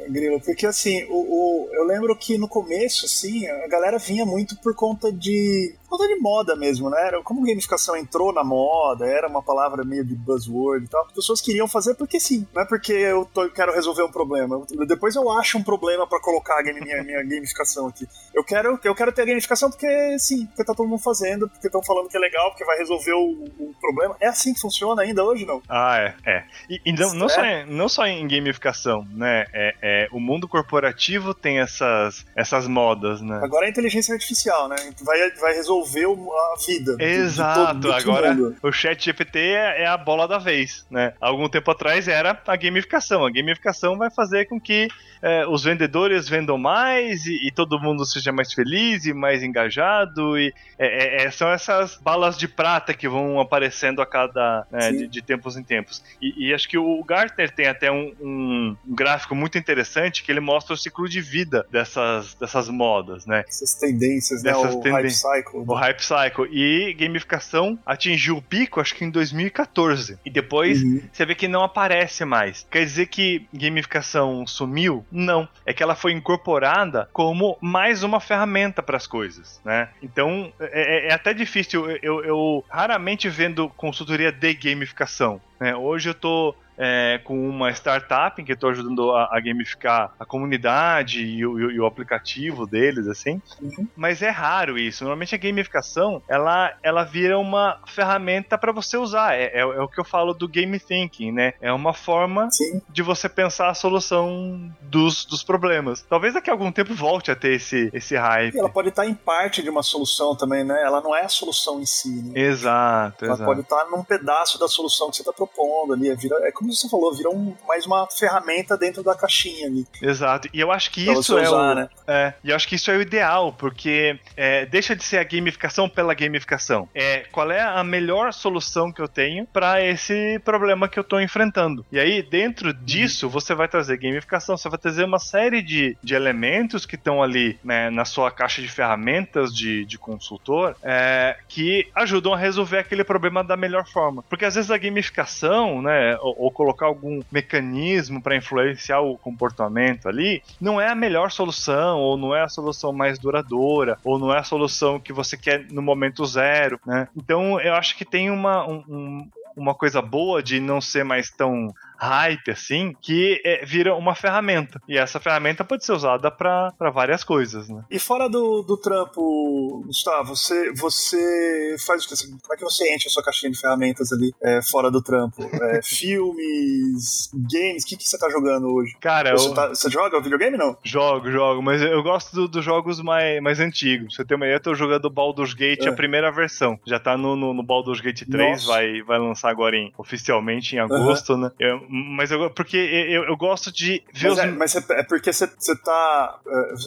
[0.09, 4.57] Grilo, porque assim, o, o, eu lembro que no começo, assim, a galera vinha muito
[4.57, 7.07] por conta de conta de moda mesmo, né?
[7.07, 11.05] Era, como gamificação entrou na moda, era uma palavra meio de buzzword e tal.
[11.07, 14.11] As pessoas queriam fazer porque sim, não é porque eu, tô, eu quero resolver um
[14.11, 14.63] problema.
[14.71, 18.07] Eu, depois eu acho um problema para colocar a minha, minha gamificação aqui.
[18.35, 21.67] Eu quero, eu quero ter a gamificação porque sim, porque tá todo mundo fazendo, porque
[21.67, 24.17] estão falando que é legal, porque vai resolver o, o, problema.
[24.21, 25.63] É assim que funciona ainda hoje, não?
[25.69, 26.15] Ah, é.
[26.27, 26.45] é.
[26.69, 27.29] E, e não, não, é.
[27.31, 29.47] Só em, não só em gamificação, né?
[29.53, 33.41] É, é, o mundo corporativo tem essas, essas modas, né?
[33.43, 34.77] Agora é inteligência artificial, né?
[35.03, 36.97] Vai, vai resolver resolver a vida.
[37.03, 38.57] Exato, de, de agora mundo.
[38.63, 41.13] o chat GPT é, é, a bola da vez, né?
[41.21, 43.25] Algum tempo atrás era a gamificação.
[43.25, 44.89] A gamificação vai fazer com que
[45.23, 50.39] é, os vendedores vendam mais e, e, todo mundo seja mais feliz e mais engajado.
[50.39, 54.93] E é, é, é são essas balas de prata que vão aparecendo a cada né,
[54.93, 56.03] de, de, tempos em tempos.
[56.21, 60.41] E, e, acho que o Gartner tem até um, um, gráfico muito interessante que ele
[60.41, 63.45] mostra o ciclo de vida dessas, dessas modas, né?
[63.49, 64.53] Essas tendências, né?
[64.53, 64.91] Dessas né?
[64.91, 65.65] O hype cycle Cycle.
[65.67, 66.49] O Hype Cycle.
[66.51, 70.19] E gamificação atingiu o pico, acho que em 2014.
[70.25, 71.03] E depois uhum.
[71.13, 72.67] você vê que não aparece mais.
[72.71, 75.05] Quer dizer que gamificação sumiu?
[75.11, 75.49] Não.
[75.65, 79.89] É que ela foi incorporada como mais uma ferramenta para as coisas, né?
[80.03, 81.91] Então é, é, é até difícil.
[81.91, 85.41] Eu, eu, eu raramente vendo consultoria de gamificação.
[85.59, 85.75] Né?
[85.75, 90.25] Hoje eu tô é, com uma startup em que estou ajudando a, a, gamificar a
[90.25, 93.43] comunidade e o, e o aplicativo deles, assim.
[93.61, 93.89] Uhum.
[93.97, 95.03] Mas é raro isso.
[95.03, 99.35] Normalmente a gamificação ela, ela vira uma ferramenta para você usar.
[99.35, 101.55] É, é, é, o que eu falo do game thinking, né?
[101.61, 102.81] É uma forma Sim.
[102.89, 106.03] de você pensar a solução dos, dos problemas.
[106.09, 108.55] Talvez daqui a algum tempo volte a ter esse, esse hype.
[108.55, 110.81] E ela pode estar em parte de uma solução também, né?
[110.83, 112.23] Ela não é a solução em si.
[112.23, 112.41] Né?
[112.41, 113.25] Exato.
[113.25, 113.49] Ela exato.
[113.49, 116.09] pode estar num pedaço da solução que você está propondo ali.
[116.09, 119.67] É, vira, é como como você falou, virou um, mais uma ferramenta dentro da caixinha
[119.67, 119.87] ali.
[120.03, 120.49] Exato.
[120.53, 121.75] E eu acho que isso é usar, o.
[121.75, 121.89] Né?
[122.07, 125.25] É, e eu acho que isso é o ideal, porque é, deixa de ser a
[125.25, 126.89] gamificação pela gamificação.
[126.95, 131.21] É qual é a melhor solução que eu tenho para esse problema que eu estou
[131.21, 131.87] enfrentando.
[131.91, 133.33] E aí, dentro disso, uhum.
[133.33, 137.59] você vai trazer gamificação, você vai trazer uma série de, de elementos que estão ali
[137.65, 143.05] né, na sua caixa de ferramentas de, de consultor é, que ajudam a resolver aquele
[143.05, 144.23] problema da melhor forma.
[144.29, 150.09] Porque às vezes a gamificação, né, ou, ou colocar algum mecanismo para influenciar o comportamento
[150.09, 154.35] ali, não é a melhor solução, ou não é a solução mais duradoura, ou não
[154.35, 157.07] é a solução que você quer no momento zero, né?
[157.17, 161.73] Então eu acho que tem uma, um, uma coisa boa de não ser mais tão
[161.99, 164.81] hype, assim, que é, vira uma ferramenta.
[164.89, 167.85] E essa ferramenta pode ser usada para várias coisas, né?
[167.91, 172.15] E fora do, do trampo, Gustavo, você, você faz o que?
[172.43, 175.43] Como é que você enche a sua caixinha de ferramentas ali é, fora do trampo?
[175.43, 178.97] É, filmes, games, o que, que você tá jogando hoje?
[179.01, 179.55] Cara, você, eu...
[179.55, 180.77] tá, você joga videogame não?
[180.85, 184.15] Jogo, jogo, mas eu gosto dos do jogos mais, mais antigos.
[184.15, 185.89] Você tem uma ideia, eu tô jogando Baldur's Gate, é.
[185.89, 186.79] a primeira versão.
[186.87, 190.79] Já tá no, no, no Baldur's Gate 3, vai, vai lançar agora em, oficialmente em
[190.79, 191.41] agosto, uhum.
[191.41, 191.51] né?
[191.59, 194.39] Eu, mas eu porque eu, eu gosto de ver mas os.
[194.39, 195.47] É, mas é, é porque você
[195.85, 196.39] tá.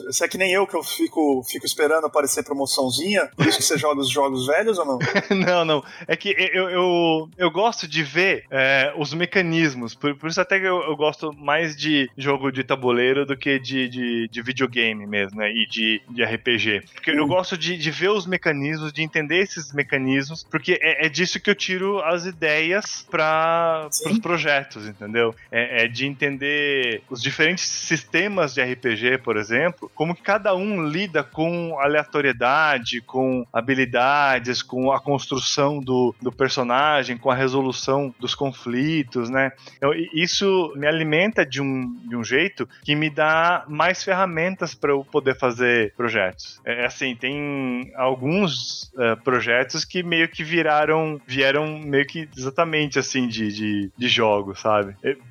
[0.05, 3.57] Você é, é que nem eu que eu fico, fico esperando aparecer promoçãozinha, por isso
[3.57, 4.99] que você joga os jogos velhos ou não?
[5.35, 5.83] não, não.
[6.07, 9.95] É que eu, eu, eu gosto de ver é, os mecanismos.
[9.95, 13.59] Por, por, isso até que eu, eu, gosto mais de jogo de tabuleiro do que
[13.59, 15.51] de, de, de videogame mesmo, né?
[15.51, 16.83] E de, de RPG.
[16.93, 17.15] Porque hum.
[17.15, 21.39] eu gosto de, de ver os mecanismos, de entender esses mecanismos, porque é, é disso
[21.39, 25.33] que eu tiro as ideias para os projetos, entendeu?
[25.51, 30.85] É, é, de entender os diferentes sistemas de RPG, por exemplo, como que cada um
[30.85, 38.35] lida com aleatoriedade, com habilidades, com a construção do, do personagem, com a resolução dos
[38.35, 39.51] conflitos, né?
[39.77, 44.91] Então, isso me alimenta de um, de um jeito que me dá mais ferramentas para
[44.91, 46.61] eu poder fazer projetos.
[46.65, 52.99] É, é assim, tem alguns uh, projetos que meio que viraram, vieram meio que exatamente
[52.99, 54.80] assim de, de, de jogos, sabe?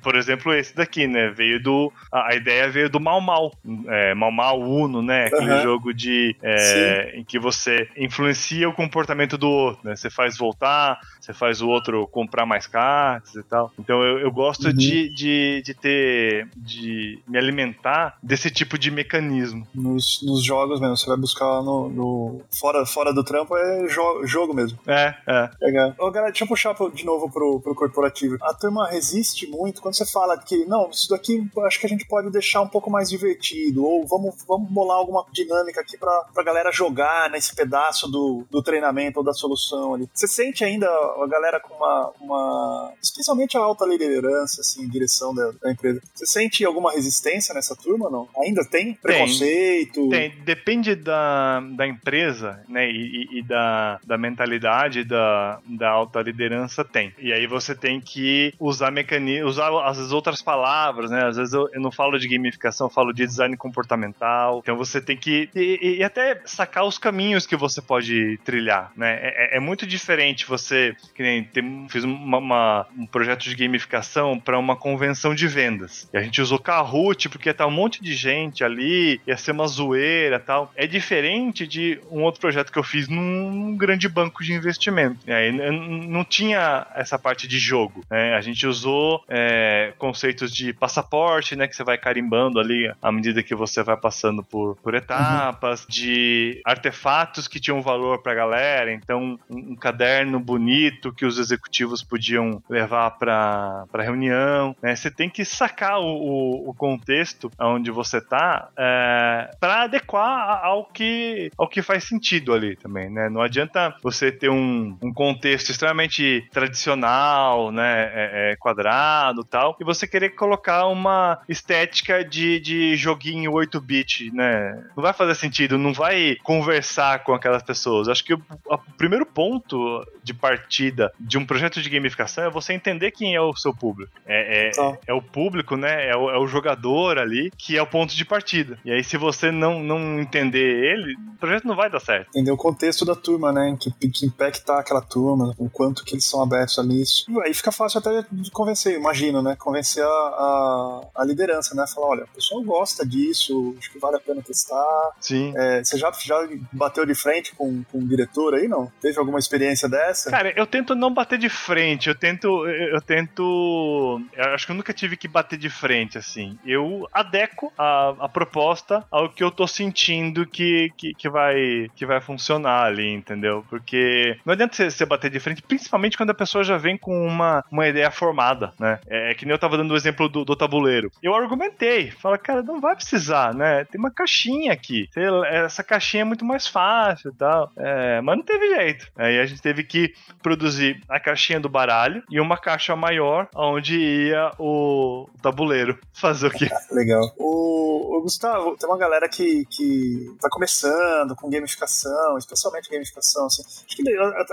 [0.01, 1.29] Por exemplo, esse daqui, né?
[1.29, 1.91] Veio do.
[2.11, 3.53] A, ideia veio do Mal Mal.
[3.87, 5.25] É, Mal Mal Uno, né?
[5.27, 5.61] Aquele uhum.
[5.61, 6.35] jogo de.
[6.41, 9.95] É, em que você influencia o comportamento do outro, né?
[9.95, 13.71] Você faz voltar, você faz o outro comprar mais cartas e tal.
[13.79, 14.73] Então eu, eu gosto uhum.
[14.73, 16.47] de, de, de ter.
[16.55, 19.67] de me alimentar desse tipo de mecanismo.
[19.73, 21.89] Nos, nos jogos mesmo, você vai buscar no.
[21.89, 24.77] no fora, fora do trampo é jo jogo mesmo.
[24.87, 25.49] É, é.
[25.61, 25.93] Legal.
[25.97, 28.37] Ô, galera, deixa eu puxar de novo pro, pro corporativo.
[28.41, 32.05] A turma resiste muito quando você fala que, não, isso daqui acho que a gente
[32.05, 36.43] pode deixar um pouco mais divertido, ou vamos, vamos bolar alguma dinâmica aqui pra, pra
[36.43, 40.09] galera jogar nesse pedaço do, do treinamento ou da solução ali.
[40.13, 45.51] Você sente ainda a galera com uma, uma especialmente a alta liderança, assim, direção da,
[45.61, 48.27] da empresa, você sente alguma resistência nessa turma não?
[48.37, 50.09] Ainda tem preconceito?
[50.09, 50.43] Tem, tem.
[50.43, 57.13] depende da, da empresa, né, e, e, da, da mentalidade da, da alta liderança tem.
[57.19, 61.25] E aí você tem que usar mecanismos, usar as outras palavras, né?
[61.25, 64.59] Às vezes eu, eu, não falo de gamificação, eu falo de design comportamental.
[64.59, 65.49] Então você tem que.
[65.55, 69.19] E, e até sacar os caminhos que você pode trilhar, né?
[69.21, 70.95] É, é, é muito diferente você.
[71.15, 71.49] Que nem
[71.89, 76.09] fiz uma, uma, um projeto de gamificação para uma convenção de vendas.
[76.13, 79.67] E a gente usou Kahoot porque tá um monte de gente ali, ia ser uma
[79.67, 80.71] zoeira tal.
[80.75, 85.19] É diferente de um outro projeto que eu fiz num grande banco de investimento.
[85.27, 88.35] E aí não tinha essa parte de jogo, né?
[88.35, 91.67] A gente usou É, conceitos de passaporte, né?
[91.67, 95.87] Que você vai carimbando ali à medida que você vai passando por, por etapas, uhum.
[95.89, 98.91] de artefatos que tinham valor pra galera.
[98.91, 104.75] Então, um, um caderno bonito que os executivos podiam levar pra, pra reunião.
[104.81, 104.95] Né?
[104.95, 110.85] Você tem que sacar o, o, o contexto onde você tá é, para adequar ao
[110.85, 113.29] que, ao que faz sentido ali também, né?
[113.29, 118.11] Não adianta você ter um, um contexto extremamente tradicional, né?
[118.13, 119.00] É, é, quadrado
[119.49, 124.83] tal, e você querer colocar uma estética de, de joguinho 8-bit, né?
[124.95, 128.07] Não vai fazer sentido, não vai conversar com aquelas pessoas.
[128.07, 132.73] Acho que o, o primeiro ponto de partida de um projeto de gamificação é você
[132.73, 134.11] entender quem é o seu público.
[134.25, 134.97] É, é, tá.
[135.07, 136.09] é o público, né?
[136.09, 138.77] É o, é o jogador ali que é o ponto de partida.
[138.83, 142.29] E aí, se você não, não entender ele, o projeto não vai dar certo.
[142.29, 143.75] Entender o contexto da turma, né?
[143.79, 147.25] Que, que impacta aquela turma, o quanto que eles são abertos a nisso.
[147.29, 149.55] E aí fica fácil até de convencer, imagino, né?
[149.57, 151.85] Convencer a, a, a liderança, né?
[151.93, 155.11] Falar, olha, o pessoal gosta disso, acho que vale a pena testar.
[155.19, 155.53] Sim.
[155.55, 158.91] É, você já, já bateu de frente com, com um diretor aí, não?
[159.01, 160.29] Teve alguma experiência dessa?
[160.29, 162.65] Cara, eu tento não bater de frente, eu tento.
[162.67, 164.21] Eu tento.
[164.33, 166.57] Eu acho que eu nunca tive que bater de frente, assim.
[166.65, 172.05] Eu adequo a, a proposta ao que eu tô sentindo que, que, que, vai, que
[172.05, 173.65] vai funcionar ali, entendeu?
[173.69, 177.25] Porque não adianta você, você bater de frente, principalmente quando a pessoa já vem com
[177.25, 178.99] uma, uma ideia formada, né?
[179.07, 181.11] É, é que nem eu tava dando o exemplo do, do tabuleiro.
[181.21, 183.85] Eu argumentei, fala, cara, não vai precisar, né?
[183.85, 185.07] Tem uma caixinha aqui.
[185.47, 187.71] Essa caixinha é muito mais fácil e tal.
[187.77, 189.07] É, mas não teve jeito.
[189.15, 193.99] Aí a gente teve que produzir a caixinha do baralho e uma caixa maior onde
[193.99, 195.99] ia o tabuleiro.
[196.13, 196.67] Fazer o quê?
[196.91, 197.33] Legal.
[197.37, 203.61] O, o, Gustavo, tem uma galera que, que tá começando com gamificação, especialmente gamificação, assim.
[203.63, 204.03] Acho que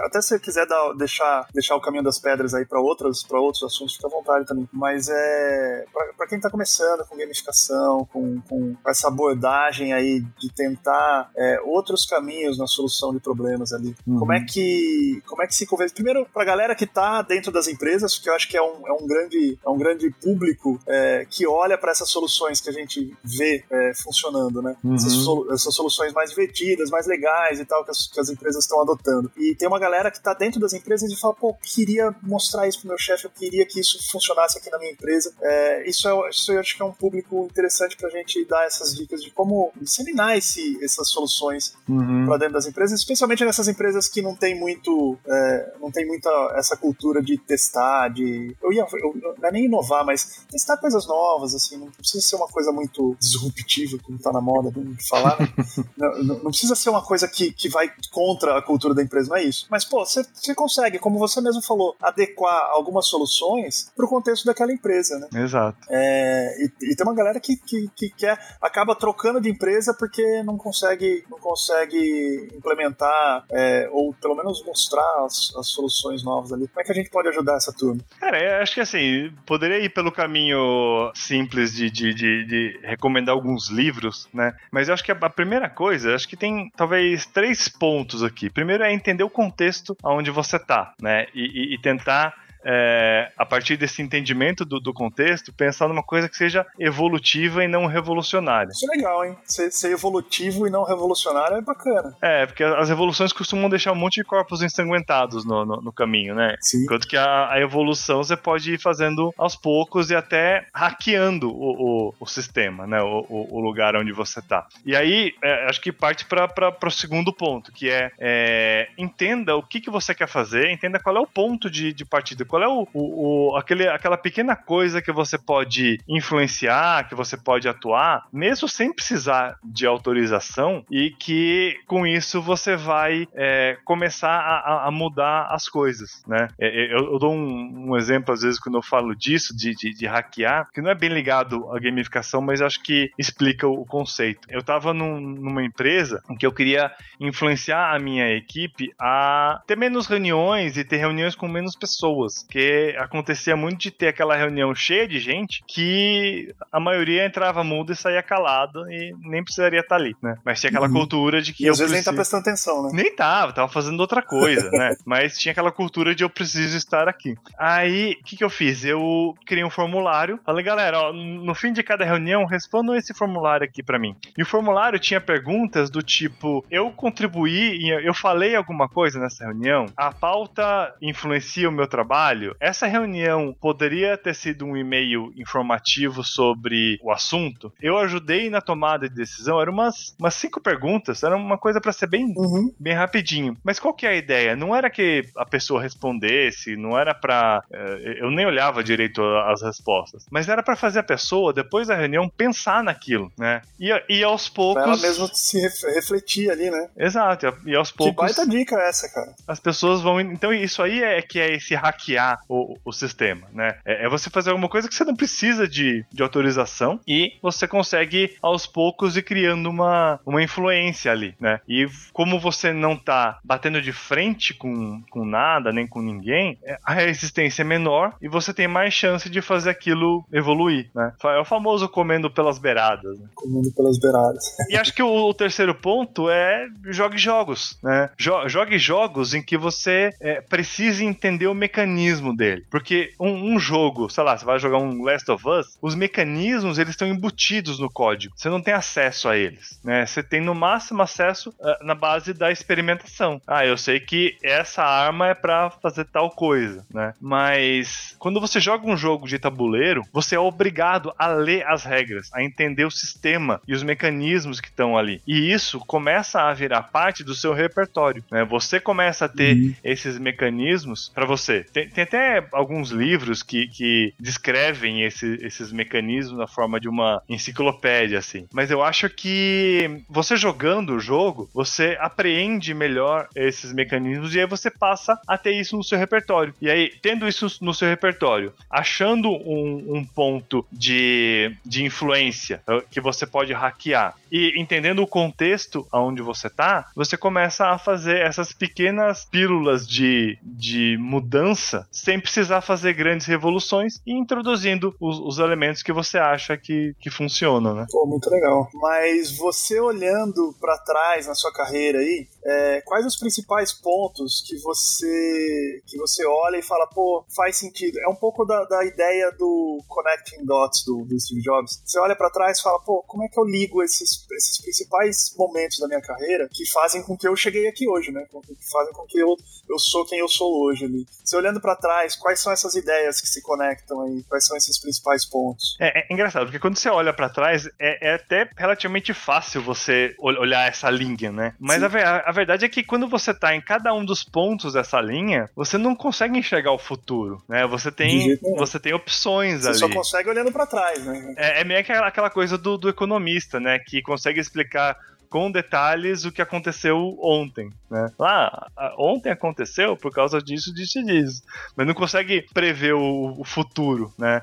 [0.00, 3.40] até se você quiser dar, deixar, deixar o caminho das pedras aí para outros, pra
[3.40, 4.68] outros assuntos, fica à vontade também.
[4.72, 5.84] Mas é.
[6.16, 12.04] para quem tá começando com gamificação, com, com essa abordagem aí de tentar é, outros
[12.04, 14.18] caminhos na solução de problemas ali, uhum.
[14.18, 15.22] como é que.
[15.26, 15.94] Como é que se convence?
[15.94, 18.92] Primeiro, pra galera que tá dentro das empresas, que eu acho que é um, é
[18.92, 23.16] um, grande, é um grande público é, que olha para essas soluções que a gente
[23.22, 24.76] vê é, funcionando, né?
[24.82, 24.94] Uhum.
[24.94, 25.14] Essas,
[25.52, 29.30] essas, soluções mais divertidas, mais legais e tal, que as, que as empresas estão adotando.
[29.36, 32.80] E tem uma galera que tá dentro das empresas e fala, pô, queria mostrar isso
[32.80, 35.32] pro meu chefe, eu queria que isso funcionasse aqui na minha empresa.
[35.40, 38.94] É, isso, é, isso eu acho que é um público interessante pra gente dar essas
[38.94, 42.26] dicas de como disseminar esse, essas soluções uhum.
[42.26, 46.28] para dentro das empresas, especialmente nessas empresas que não tem muito, é, não tem muita
[46.56, 51.06] essa cultura de testar, de eu ia, eu, não é nem inovar, mas testar coisas
[51.06, 55.38] novas, assim, não precisa ser uma coisa muito disruptiva, como tá na moda de falar,
[55.40, 55.48] né?
[55.96, 59.30] não, não, não, precisa ser uma coisa que, que vai contra a cultura da empresa,
[59.30, 59.66] não é isso.
[59.70, 65.18] Mas, pô, você consegue, como você mesmo falou, adequar algumas soluções pro contexto daquela empresa,
[65.18, 65.42] né?
[65.42, 65.76] Exato.
[65.90, 70.40] É, e, e, tem uma galera que, que, que quer, acaba trocando de empresa porque
[70.44, 76.68] não consegue, não consegue implementar é, ou pelo menos mostrar as, as soluções novas ali.
[76.68, 78.00] Como é que a gente pode ajudar essa turma?
[78.20, 83.34] Cara, eu acho que assim, poderia ir pelo caminho simples de, de, de, de recomendar
[83.34, 84.54] alguns livros, né?
[84.70, 88.48] Mas eu acho que a, primeira coisa, acho que tem talvez três pontos aqui.
[88.48, 91.26] Primeiro é entender o contexto onde você tá, né?
[91.34, 96.28] e, e, e tentar é, a partir desse entendimento do, do, contexto, pensar numa coisa
[96.28, 98.70] que seja evolutiva e não revolucionária.
[98.70, 99.36] Isso é legal, hein?
[99.44, 102.16] Ser, ser, evolutivo e não revolucionário é bacana.
[102.20, 106.34] É, porque as revoluções costumam deixar um monte de corpos ensanguentados no, no, no caminho,
[106.34, 106.56] né?
[106.60, 106.84] Sim.
[106.84, 112.08] Enquanto que a, a, evolução você pode ir fazendo aos poucos e até hackeando o,
[112.08, 113.00] o, o sistema, né?
[113.00, 114.66] O, o, lugar onde você tá.
[114.84, 119.62] E aí, é, acho que parte para o segundo ponto, que é, é, entenda o
[119.62, 122.68] que, que você quer fazer, entenda qual é o ponto de, de partida qual é
[122.68, 128.26] o, o, o, aquele, aquela pequena coisa que você pode influenciar, que você pode atuar,
[128.32, 134.90] mesmo sem precisar de autorização, e que com isso você vai é, começar a, a,
[134.90, 136.48] mudar as coisas, né?
[136.58, 139.74] É, é, eu, eu dou um, um, exemplo, às vezes, quando eu falo disso, de,
[139.74, 143.82] de, de, hackear, que não é bem ligado à gamificação, mas acho que explica o,
[143.82, 144.46] o conceito.
[144.48, 146.90] Eu estava num, numa empresa em que eu queria
[147.20, 152.37] influenciar a minha equipe a ter menos reuniões e ter reuniões com menos pessoas.
[152.44, 157.92] Porque acontecia muito de ter aquela reunião cheia de gente que a maioria entrava mudo
[157.92, 160.36] e saía calado e nem precisaria estar ali, né?
[160.44, 160.92] Mas tinha aquela uhum.
[160.92, 161.64] cultura de que.
[161.64, 161.94] E às vezes preciso...
[161.94, 162.90] nem tá prestando atenção, né?
[162.92, 164.96] Nem tava, tava fazendo outra coisa, né?
[165.04, 167.36] Mas tinha aquela cultura de eu preciso estar aqui.
[167.58, 168.84] Aí, o que, que eu fiz?
[168.84, 170.38] Eu criei um formulário.
[170.44, 174.16] Falei, galera, ó, no fim de cada reunião, respondam esse formulário aqui para mim.
[174.36, 179.86] E o formulário tinha perguntas do tipo: eu contribuí, eu falei alguma coisa nessa reunião,
[179.96, 186.22] a pauta influencia o meu trabalho trabalho, essa reunião poderia ter sido um e-mail informativo
[186.22, 187.72] sobre o assunto.
[187.80, 191.92] Eu ajudei na tomada de decisão, eram umas, umas cinco perguntas, era uma coisa para
[191.92, 192.72] ser bem, uhum.
[192.78, 193.56] bem rapidinho.
[193.64, 194.56] Mas qual que é a ideia?
[194.56, 199.62] Não era que a pessoa respondesse, não era para eh, eu nem olhava direito as
[199.62, 203.62] respostas, mas era para fazer a pessoa depois da reunião pensar naquilo, né?
[203.78, 205.60] E, e aos poucos pra ela mesmo se
[205.94, 206.88] refletir ali, né?
[206.96, 207.54] Exato.
[207.64, 209.34] E aos poucos Que baita dica é essa, cara.
[209.46, 212.17] As pessoas vão então isso aí é que é esse hackear
[212.48, 213.76] o, o sistema, né?
[213.84, 217.66] É, é você fazer alguma coisa que você não precisa de, de autorização e você
[217.66, 221.60] consegue aos poucos ir criando uma, uma influência ali, né?
[221.68, 226.78] E como você não tá batendo de frente com, com nada, nem com ninguém, é,
[226.84, 231.12] a resistência é menor e você tem mais chance de fazer aquilo evoluir, né?
[231.24, 233.18] É o famoso comendo pelas beiradas.
[233.18, 233.26] Né?
[233.34, 234.44] Comendo pelas beiradas.
[234.68, 238.10] e acho que o, o, terceiro ponto é jogue jogos, né?
[238.18, 242.64] Jo jogue jogos em que você é, precise entender o mecanismo dele.
[242.70, 246.78] Porque um, um jogo, sei lá, você vai jogar um Last of Us, os mecanismos
[246.78, 248.34] eles estão embutidos no código.
[248.36, 250.06] Você não tem acesso a eles, né?
[250.06, 253.40] Você tem no máximo acesso uh, na base da experimentação.
[253.46, 257.14] Ah, eu sei que essa arma é para fazer tal coisa, né?
[257.20, 262.30] Mas quando você joga um jogo de tabuleiro, você é obrigado a ler as regras,
[262.32, 265.20] a entender o sistema e os mecanismos que estão ali.
[265.26, 268.44] E isso começa a virar parte do seu repertório, né?
[268.44, 269.74] Você começa a ter uhum.
[269.82, 271.64] esses mecanismos para você.
[271.72, 277.22] Tem, tem, até alguns livros que, que descrevem esse, esses mecanismos na forma de uma
[277.28, 278.46] enciclopédia, assim.
[278.52, 284.46] Mas eu acho que você jogando o jogo, você apreende melhor esses mecanismos e aí
[284.46, 286.54] você passa a ter isso no seu repertório.
[286.60, 292.82] E aí, tendo isso no seu repertório, achando um, um ponto de, de influência eh,
[292.90, 298.18] que você pode hackear e entendendo o contexto aonde você tá, você começa a fazer
[298.18, 305.38] essas pequenas pílulas de, de mudança sem precisar fazer grandes revoluções e introduzindo os, os
[305.38, 307.86] elementos que você acha que, que funcionam, né?
[307.90, 308.68] Pô, muito legal.
[308.74, 314.56] Mas você olhando para trás na sua carreira aí, é, quais os principais pontos que
[314.58, 317.98] você que você olha e fala, pô, faz sentido?
[318.00, 321.82] É um pouco da, da ideia do connecting dots do, do Steve Jobs.
[321.84, 325.34] Você olha para trás e fala, pô, como é que eu ligo esses, esses principais
[325.36, 328.24] momentos da minha carreira que fazem com que eu cheguei aqui hoje, né?
[328.30, 329.36] Que fazem com que eu,
[329.68, 331.06] eu sou quem eu sou hoje ali.
[331.22, 334.22] Você olhando para trás, quais são essas ideias que se conectam aí?
[334.24, 335.76] Quais são esses principais pontos?
[335.78, 340.14] É, é engraçado, porque quando você olha para trás, é, é, até relativamente fácil você
[340.18, 341.54] olhar essa linha, né?
[341.58, 341.88] Mas a,
[342.26, 345.76] a verdade é que quando você tá em cada um dos pontos dessa linha, você
[345.76, 347.66] não consegue enxergar o futuro, né?
[347.66, 349.78] Você tem, você tem opções você ali.
[349.78, 351.34] Você só consegue olhando para trás, né?
[351.36, 353.78] É, é meio que aquela coisa do, do economista, né?
[353.78, 354.96] Que consegue explicar
[355.28, 358.10] com detalhes o que aconteceu ontem, né?
[358.18, 358.66] Lá,
[358.98, 361.42] ontem aconteceu por causa disso, disso e disso.
[361.76, 364.42] Mas não consegue prever o, o futuro, né?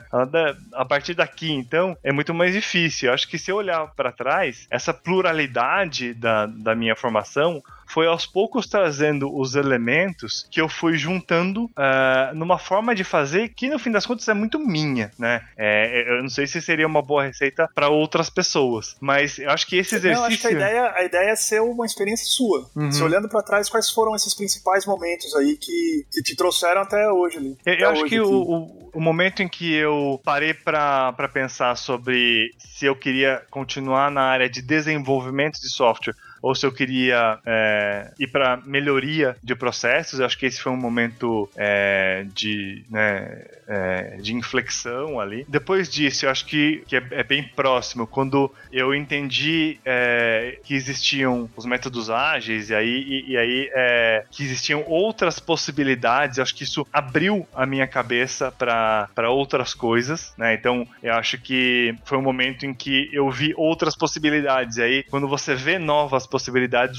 [0.74, 3.10] A partir daqui, então, é muito mais difícil.
[3.10, 8.08] Eu acho que se eu olhar para trás, essa pluralidade da, da minha formação foi
[8.08, 13.70] aos poucos trazendo os elementos que eu fui juntando uh, numa forma de fazer que
[13.70, 15.42] no fim das contas é muito minha, né?
[15.58, 19.68] É, eu não sei se seria uma boa receita para outras pessoas, mas eu acho
[19.68, 20.22] que esse exercício.
[20.22, 22.70] Não, acho que a ideia, a ideia é ser uma experiência sua.
[22.76, 22.92] Uhum.
[22.92, 27.10] Se olhando para trás, quais foram esses principais momentos aí que, que te trouxeram até
[27.12, 27.58] hoje ali?
[27.66, 32.86] Eu, acho que o, o, o, momento em que eu parei para pensar sobre se
[32.86, 36.16] eu queria continuar na área de desenvolvimento de software
[36.46, 40.20] ou se eu queria é, ir para melhoria de processos.
[40.20, 45.44] Eu acho que esse foi um momento é, de, né, é, de inflexão ali.
[45.50, 50.76] Depois disso, eu acho que, que é, é bem próximo, quando eu entendi é, que
[50.76, 56.44] existiam os métodos ágeis e aí, e, e aí é, que existiam outras possibilidades, eu
[56.44, 60.54] acho que isso abriu a minha cabeça para outras coisas, né?
[60.54, 64.78] Então, eu acho que foi um momento em que eu vi outras possibilidades.
[64.78, 66.35] E aí, quando você vê novas possibilidades,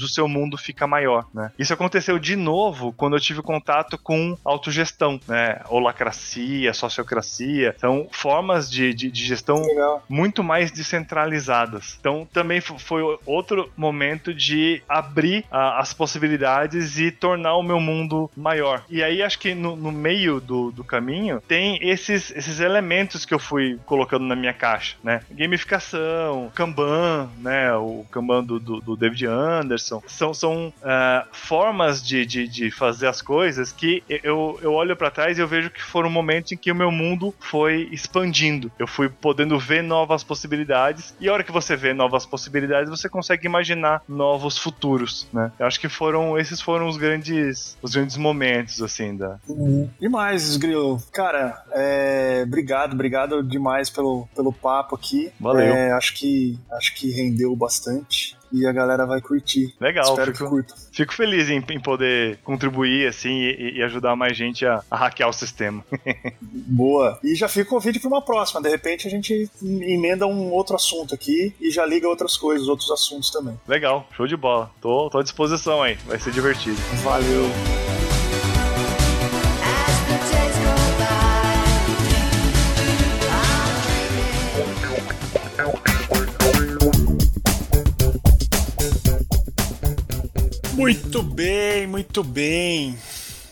[0.03, 1.51] o seu mundo fica maior, né?
[1.57, 5.61] Isso aconteceu de novo quando eu tive contato com autogestão, né?
[5.69, 10.03] Holacracia, sociocracia, são formas de, de, de gestão Legal.
[10.09, 11.97] muito mais descentralizadas.
[11.99, 18.29] Então também foi outro momento de abrir uh, as possibilidades e tornar o meu mundo
[18.35, 18.83] maior.
[18.89, 23.33] E aí acho que no, no meio do, do caminho tem esses, esses elementos que
[23.33, 25.21] eu fui colocando na minha caixa, né?
[25.31, 27.73] Gamificação, Kanban, né?
[27.75, 30.01] O Kanban do, do, do David Anderson.
[30.07, 35.11] São, são uh, formas de, de, de, fazer as coisas que eu, eu olho para
[35.11, 38.71] trás e eu vejo que foram momentos em que o meu mundo foi expandindo.
[38.77, 43.09] Eu fui podendo ver novas possibilidades e a hora que você vê novas possibilidades, você
[43.09, 45.51] consegue imaginar novos futuros, né?
[45.59, 49.39] Eu acho que foram esses foram os grandes os grandes momentos assim da.
[49.47, 49.89] Uhum.
[49.99, 51.01] Demais, Grilo.
[51.11, 52.43] Cara, é...
[52.45, 55.31] obrigado, obrigado demais pelo, pelo papo aqui.
[55.39, 55.73] Valeu.
[55.73, 59.73] É, acho que acho que rendeu bastante e a galera vai curtir.
[59.79, 60.73] Legal, Espero fico, que curta.
[60.91, 65.29] Fico feliz em, em poder contribuir assim e, e, ajudar mais gente a, a hackear
[65.29, 65.83] o sistema.
[66.41, 67.19] Boa.
[67.23, 68.61] E já fica o convite para uma próxima.
[68.61, 72.89] De repente a gente emenda um outro assunto aqui e já liga outras coisas, outros
[72.91, 73.59] assuntos também.
[73.67, 74.71] Legal, show de bola.
[74.81, 76.77] Tô, tô à disposição aí, vai ser divertido.
[77.03, 78.06] Valeu.
[90.77, 92.95] Muito bem, muito bem.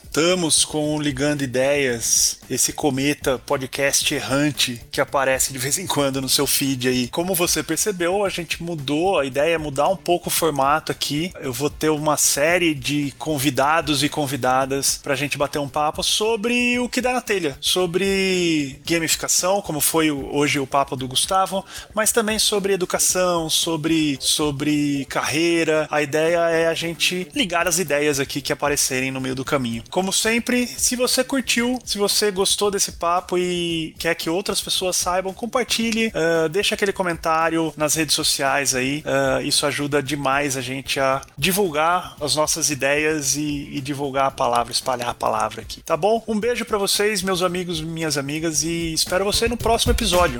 [0.03, 6.29] Estamos com Ligando Ideias, esse cometa podcast errante que aparece de vez em quando no
[6.29, 7.07] seu feed aí.
[7.09, 11.31] Como você percebeu, a gente mudou, a ideia é mudar um pouco o formato aqui.
[11.41, 16.01] Eu vou ter uma série de convidados e convidadas para a gente bater um papo
[16.01, 21.65] sobre o que dá na telha, sobre gamificação, como foi hoje o papo do Gustavo,
[21.93, 25.87] mas também sobre educação, sobre, sobre carreira.
[25.91, 29.83] A ideia é a gente ligar as ideias aqui que aparecerem no meio do caminho.
[29.89, 34.61] Como como sempre, se você curtiu, se você gostou desse papo e quer que outras
[34.61, 39.03] pessoas saibam, compartilhe, uh, deixa aquele comentário nas redes sociais aí.
[39.05, 44.31] Uh, isso ajuda demais a gente a divulgar as nossas ideias e, e divulgar a
[44.31, 45.81] palavra, espalhar a palavra aqui.
[45.81, 46.23] Tá bom?
[46.27, 50.39] Um beijo para vocês, meus amigos, minhas amigas, e espero você no próximo episódio.